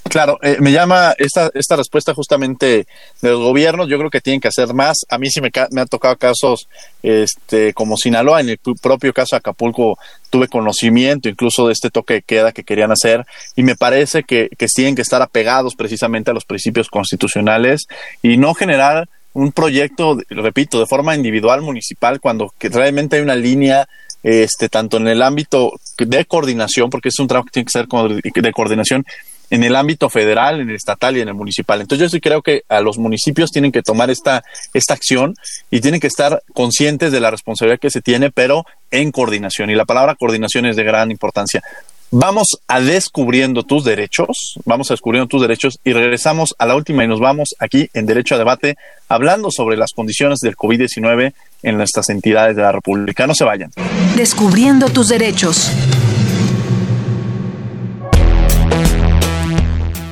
[0.09, 2.87] Claro, eh, me llama esta, esta respuesta justamente
[3.21, 3.87] de los gobiernos.
[3.87, 4.97] Yo creo que tienen que hacer más.
[5.07, 6.67] A mí sí me, me han tocado casos
[7.03, 8.41] este, como Sinaloa.
[8.41, 9.99] En el propio caso de Acapulco
[10.31, 13.25] tuve conocimiento incluso de este toque de queda que querían hacer.
[13.55, 17.85] Y me parece que, que tienen que estar apegados precisamente a los principios constitucionales
[18.23, 23.35] y no generar un proyecto, repito, de forma individual municipal cuando que realmente hay una
[23.35, 23.87] línea
[24.23, 27.87] este, tanto en el ámbito de coordinación, porque es un trabajo que tiene que ser
[27.87, 29.05] de coordinación
[29.49, 31.81] en el ámbito federal, en el estatal y en el municipal.
[31.81, 35.35] Entonces yo sí creo que a los municipios tienen que tomar esta, esta acción
[35.71, 39.69] y tienen que estar conscientes de la responsabilidad que se tiene, pero en coordinación.
[39.69, 41.63] Y la palabra coordinación es de gran importancia.
[42.11, 47.03] Vamos a descubriendo tus derechos, vamos a descubriendo tus derechos y regresamos a la última
[47.03, 51.77] y nos vamos aquí en Derecho a Debate hablando sobre las condiciones del COVID-19 en
[51.77, 53.27] nuestras entidades de la República.
[53.27, 53.71] No se vayan.
[54.15, 55.71] Descubriendo tus derechos.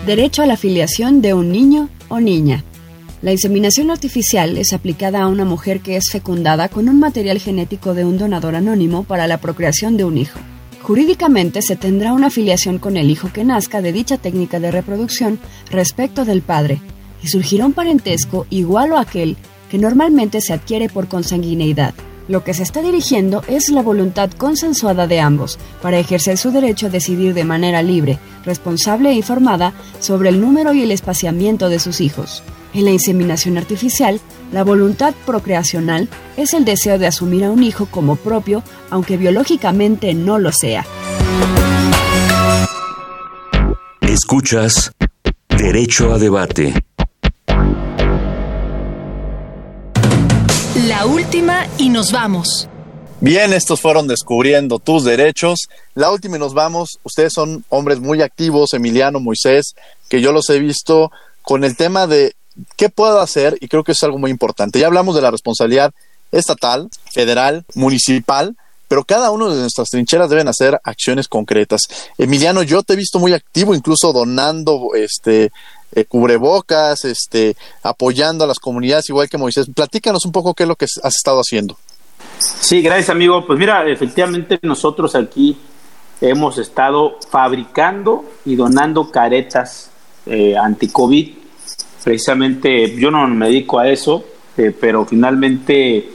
[0.06, 2.64] Derecho a la afiliación de un niño o niña.
[3.24, 7.96] La inseminación artificial es aplicada a una mujer que es fecundada con un material genético
[7.96, 10.40] de un donador anónimo para la procreación de un hijo.
[10.88, 15.38] Jurídicamente se tendrá una afiliación con el hijo que nazca de dicha técnica de reproducción
[15.70, 16.80] respecto del padre,
[17.22, 19.36] y surgirá un parentesco igual o aquel
[19.70, 21.94] que normalmente se adquiere por consanguineidad.
[22.30, 26.86] Lo que se está dirigiendo es la voluntad consensuada de ambos para ejercer su derecho
[26.86, 31.80] a decidir de manera libre, responsable e informada sobre el número y el espaciamiento de
[31.80, 32.44] sus hijos.
[32.74, 34.20] En la inseminación artificial,
[34.52, 40.14] la voluntad procreacional es el deseo de asumir a un hijo como propio, aunque biológicamente
[40.14, 40.86] no lo sea.
[44.02, 44.92] Escuchas
[45.50, 46.74] Derecho a Debate.
[50.88, 52.70] La última y nos vamos.
[53.20, 55.68] Bien, estos fueron descubriendo tus derechos.
[55.96, 57.00] La última y nos vamos.
[57.04, 59.74] Ustedes son hombres muy activos, Emiliano, Moisés,
[60.08, 61.12] que yo los he visto
[61.42, 62.37] con el tema de
[62.76, 64.80] qué puedo hacer y creo que es algo muy importante.
[64.80, 65.94] Ya hablamos de la responsabilidad
[66.32, 68.56] estatal, federal, municipal,
[68.88, 71.82] pero cada uno de nuestras trincheras deben hacer acciones concretas.
[72.18, 75.52] Emiliano, yo te he visto muy activo, incluso donando este
[75.94, 79.68] eh, cubrebocas, este, apoyando a las comunidades, igual que Moisés.
[79.74, 81.78] Platícanos un poco qué es lo que has estado haciendo.
[82.40, 83.46] Sí, gracias amigo.
[83.46, 85.58] Pues mira, efectivamente nosotros aquí
[86.22, 89.90] hemos estado fabricando y donando caretas
[90.26, 91.47] eh, anti-COVID.
[92.04, 94.24] Precisamente yo no me dedico a eso,
[94.58, 96.10] eh, pero finalmente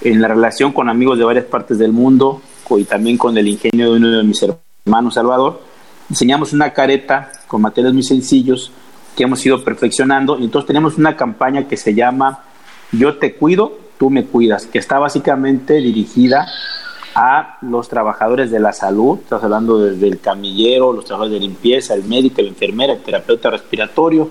[0.00, 2.42] en la relación con amigos de varias partes del mundo
[2.78, 5.60] y también con el ingenio de uno de mis hermanos, Salvador,
[6.08, 8.72] diseñamos una careta con materiales muy sencillos
[9.16, 10.38] que hemos ido perfeccionando.
[10.38, 12.44] Y entonces tenemos una campaña que se llama
[12.92, 16.46] Yo te cuido, tú me cuidas, que está básicamente dirigida
[17.14, 21.92] a los trabajadores de la salud, estás hablando desde el camillero, los trabajadores de limpieza,
[21.94, 24.30] el médico, la enfermera, el terapeuta respiratorio,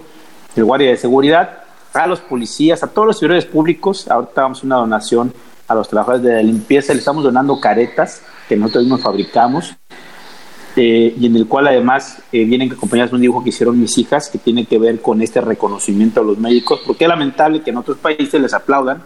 [0.56, 4.08] el guardia de seguridad, a los policías, a todos los servidores públicos.
[4.08, 5.34] Ahorita vamos a una donación
[5.68, 9.74] a los trabajadores de la limpieza, le estamos donando caretas que nosotros mismos fabricamos
[10.76, 13.98] eh, y en el cual además eh, vienen acompañadas de un dibujo que hicieron mis
[13.98, 17.72] hijas que tiene que ver con este reconocimiento a los médicos, porque es lamentable que
[17.72, 19.02] en otros países les aplaudan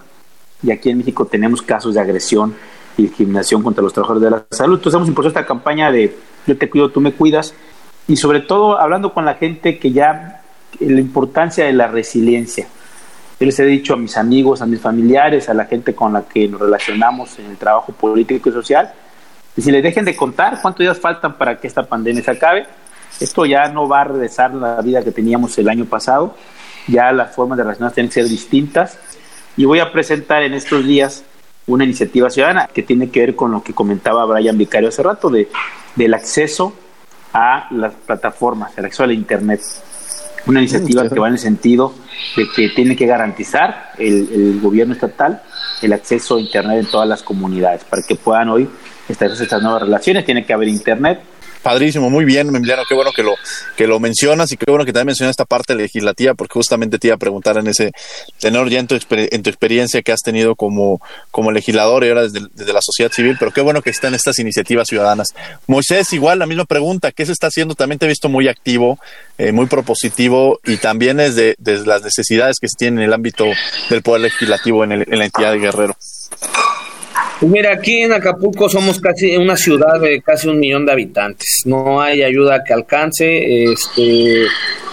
[0.64, 2.56] y aquí en México tenemos casos de agresión
[2.98, 4.78] y discriminación contra los trabajadores de la salud.
[4.78, 6.16] Entonces hemos impulsado esta campaña de
[6.48, 7.54] yo te cuido, tú me cuidas
[8.08, 10.44] y sobre todo hablando con la gente que ya
[10.80, 12.68] la importancia de la resiliencia.
[13.40, 16.24] Yo les he dicho a mis amigos, a mis familiares, a la gente con la
[16.24, 18.94] que nos relacionamos en el trabajo político y social,
[19.58, 22.66] y si les dejen de contar cuántos días faltan para que esta pandemia se acabe,
[23.20, 26.36] esto ya no va a regresar a la vida que teníamos el año pasado,
[26.88, 28.98] ya las formas de relacionarse tienen que ser distintas.
[29.58, 31.24] Y voy a presentar en estos días
[31.68, 35.30] una iniciativa ciudadana que tiene que ver con lo que comentaba Brian Vicario hace rato,
[35.30, 35.50] de,
[35.96, 36.74] del acceso
[37.34, 39.62] a las plataformas, el acceso a la Internet.
[40.48, 41.94] Una iniciativa que va en el sentido
[42.36, 45.42] de que tiene que garantizar el, el gobierno estatal
[45.82, 47.84] el acceso a Internet en todas las comunidades.
[47.84, 48.70] Para que puedan hoy
[49.08, 51.22] estas, estas nuevas relaciones, tiene que haber internet
[51.66, 53.34] Padrísimo, muy bien, Emiliano, qué bueno que lo,
[53.76, 57.08] que lo mencionas y qué bueno que también mencionas esta parte legislativa, porque justamente te
[57.08, 57.92] iba a preguntar en ese
[58.40, 61.02] tenor ya en tu, en tu experiencia que has tenido como,
[61.32, 64.38] como legislador y ahora desde, desde, la sociedad civil, pero qué bueno que están estas
[64.38, 65.30] iniciativas ciudadanas.
[65.66, 67.74] Moisés, igual la misma pregunta, ¿qué se está haciendo?
[67.74, 69.00] También te he visto muy activo,
[69.40, 73.46] eh, muy propositivo y también desde, desde las necesidades que se tienen en el ámbito
[73.90, 75.98] del poder legislativo en, el, en la entidad de Guerrero.
[77.46, 81.62] Mira, aquí en Acapulco somos casi una ciudad de casi un millón de habitantes.
[81.66, 83.72] No hay ayuda que alcance.
[83.72, 84.46] Este,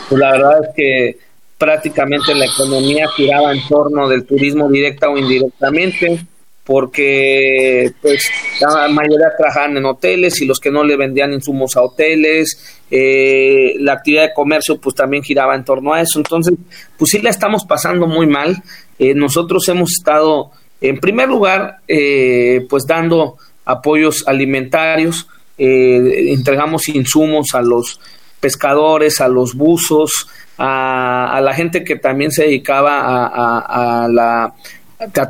[0.08, 1.18] pues la verdad es que
[1.56, 6.26] prácticamente la economía giraba en torno del turismo directa o indirectamente,
[6.64, 8.28] porque pues
[8.60, 13.76] la mayoría trabajaban en hoteles y los que no le vendían insumos a hoteles, eh,
[13.78, 16.18] la actividad de comercio pues también giraba en torno a eso.
[16.18, 16.54] Entonces,
[16.98, 18.62] pues sí la estamos pasando muy mal.
[18.98, 20.50] Eh, nosotros hemos estado
[20.82, 28.00] en primer lugar, eh, pues dando apoyos alimentarios, eh, entregamos insumos a los
[28.40, 30.28] pescadores, a los buzos,
[30.58, 34.54] a, la gente que también se dedicaba a,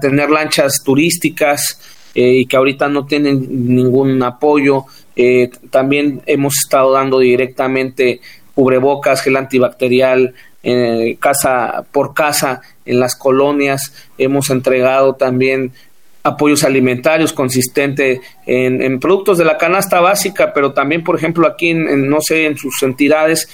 [0.00, 1.80] tener lanchas turísticas
[2.14, 4.86] eh, y que ahorita no tienen ningún apoyo.
[5.70, 8.20] también hemos estado dando directamente
[8.54, 10.34] cubrebocas, gel antibacterial,
[11.18, 15.72] casa por casa en las colonias, hemos entregado también
[16.22, 22.08] apoyos alimentarios consistentes en, productos de la canasta básica, pero también, por ejemplo, aquí, en,
[22.08, 23.48] no sé, en sus entidades,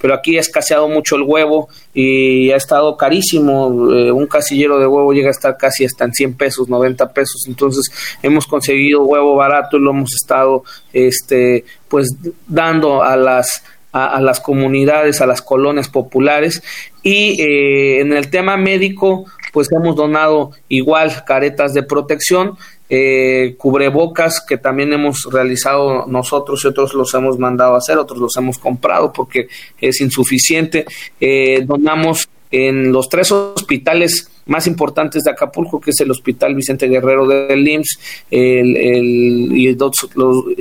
[0.00, 3.92] pero aquí ha escaseado mucho el huevo y ha estado carísimo.
[3.92, 7.44] Eh, un casillero de huevo llega a estar casi hasta en 100 pesos, 90 pesos.
[7.46, 7.92] Entonces,
[8.22, 12.08] hemos conseguido huevo barato y lo hemos estado, este, pues,
[12.48, 13.62] dando a las
[13.92, 16.62] a, las comunidades, a las colonias populares.
[17.02, 22.56] Y eh, en el tema médico, pues hemos donado igual caretas de protección,
[22.88, 28.18] eh, cubrebocas que también hemos realizado nosotros y otros los hemos mandado a hacer, otros
[28.18, 29.48] los hemos comprado porque
[29.80, 30.86] es insuficiente.
[31.20, 36.86] Eh, donamos en los tres hospitales más importantes de Acapulco, que es el Hospital Vicente
[36.88, 37.98] Guerrero del IMSS
[38.30, 39.74] el, y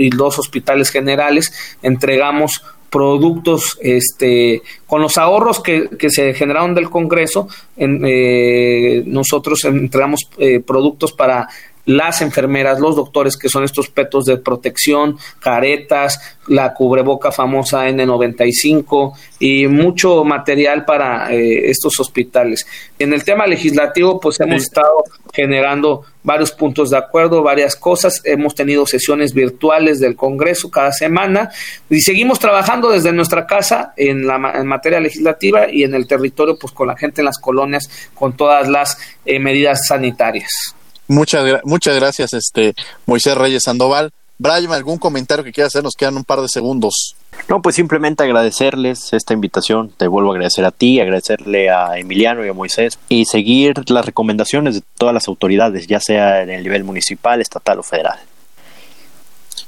[0.10, 1.52] dos hospitales generales,
[1.82, 9.64] entregamos productos este con los ahorros que, que se generaron del Congreso en, eh, nosotros
[9.64, 11.48] entregamos eh, productos para
[11.86, 19.14] las enfermeras, los doctores, que son estos petos de protección, caretas, la cubreboca famosa N95
[19.40, 22.66] y mucho material para eh, estos hospitales.
[23.00, 25.04] En el tema legislativo, pues hemos estado
[25.34, 28.22] generando varios puntos de acuerdo, varias cosas.
[28.24, 31.50] Hemos tenido sesiones virtuales del Congreso cada semana
[31.90, 36.58] y seguimos trabajando desde nuestra casa en la en materia legislativa y en el territorio,
[36.58, 40.76] pues con la gente en las colonias, con todas las eh, medidas sanitarias.
[41.12, 42.74] Muchas, muchas gracias, este
[43.06, 44.12] Moisés Reyes Sandoval.
[44.38, 45.84] Brian, ¿algún comentario que quieras hacer?
[45.84, 47.18] Nos quedan un par de segundos.
[47.50, 49.92] No, pues simplemente agradecerles esta invitación.
[49.98, 54.06] Te vuelvo a agradecer a ti, agradecerle a Emiliano y a Moisés y seguir las
[54.06, 58.18] recomendaciones de todas las autoridades, ya sea en el nivel municipal, estatal o federal.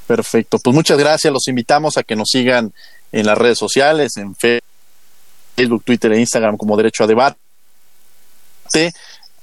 [0.07, 1.33] Perfecto, pues muchas gracias.
[1.33, 2.71] Los invitamos a que nos sigan
[3.11, 7.37] en las redes sociales, en Facebook, Twitter e Instagram como Derecho a Debate,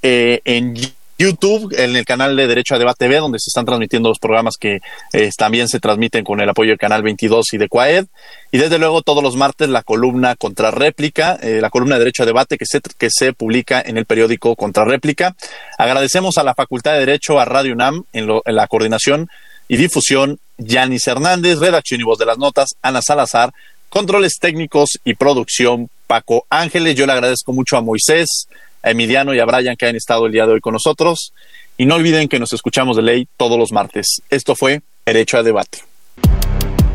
[0.03, 0.75] eh, en
[1.21, 4.57] YouTube, en el canal de Derecho a Debate TV, donde se están transmitiendo los programas
[4.59, 4.81] que
[5.13, 8.07] eh, también se transmiten con el apoyo del canal 22 y de Cuaed.
[8.51, 12.27] Y desde luego todos los martes la columna Contrarréplica, eh, la columna de Derecho a
[12.27, 15.37] Debate que se, que se publica en el periódico Contrarréplica.
[15.77, 19.29] Agradecemos a la Facultad de Derecho, a Radio UNAM, en, en la coordinación
[19.69, 23.53] y difusión, Yanis Hernández, redacción y voz de las notas, Ana Salazar,
[23.91, 26.95] controles técnicos y producción, Paco Ángeles.
[26.95, 28.49] Yo le agradezco mucho a Moisés,
[28.83, 31.33] a Emiliano y a Brian que han estado el día de hoy con nosotros.
[31.77, 34.21] Y no olviden que nos escuchamos de ley todos los martes.
[34.29, 35.79] Esto fue Derecho a Debate.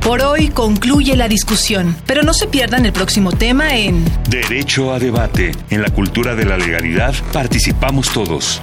[0.06, 5.00] Por hoy concluye la discusión, pero no se pierdan el próximo tema en Derecho a
[5.00, 5.52] Debate.
[5.72, 8.62] En la cultura de la legalidad participamos todos.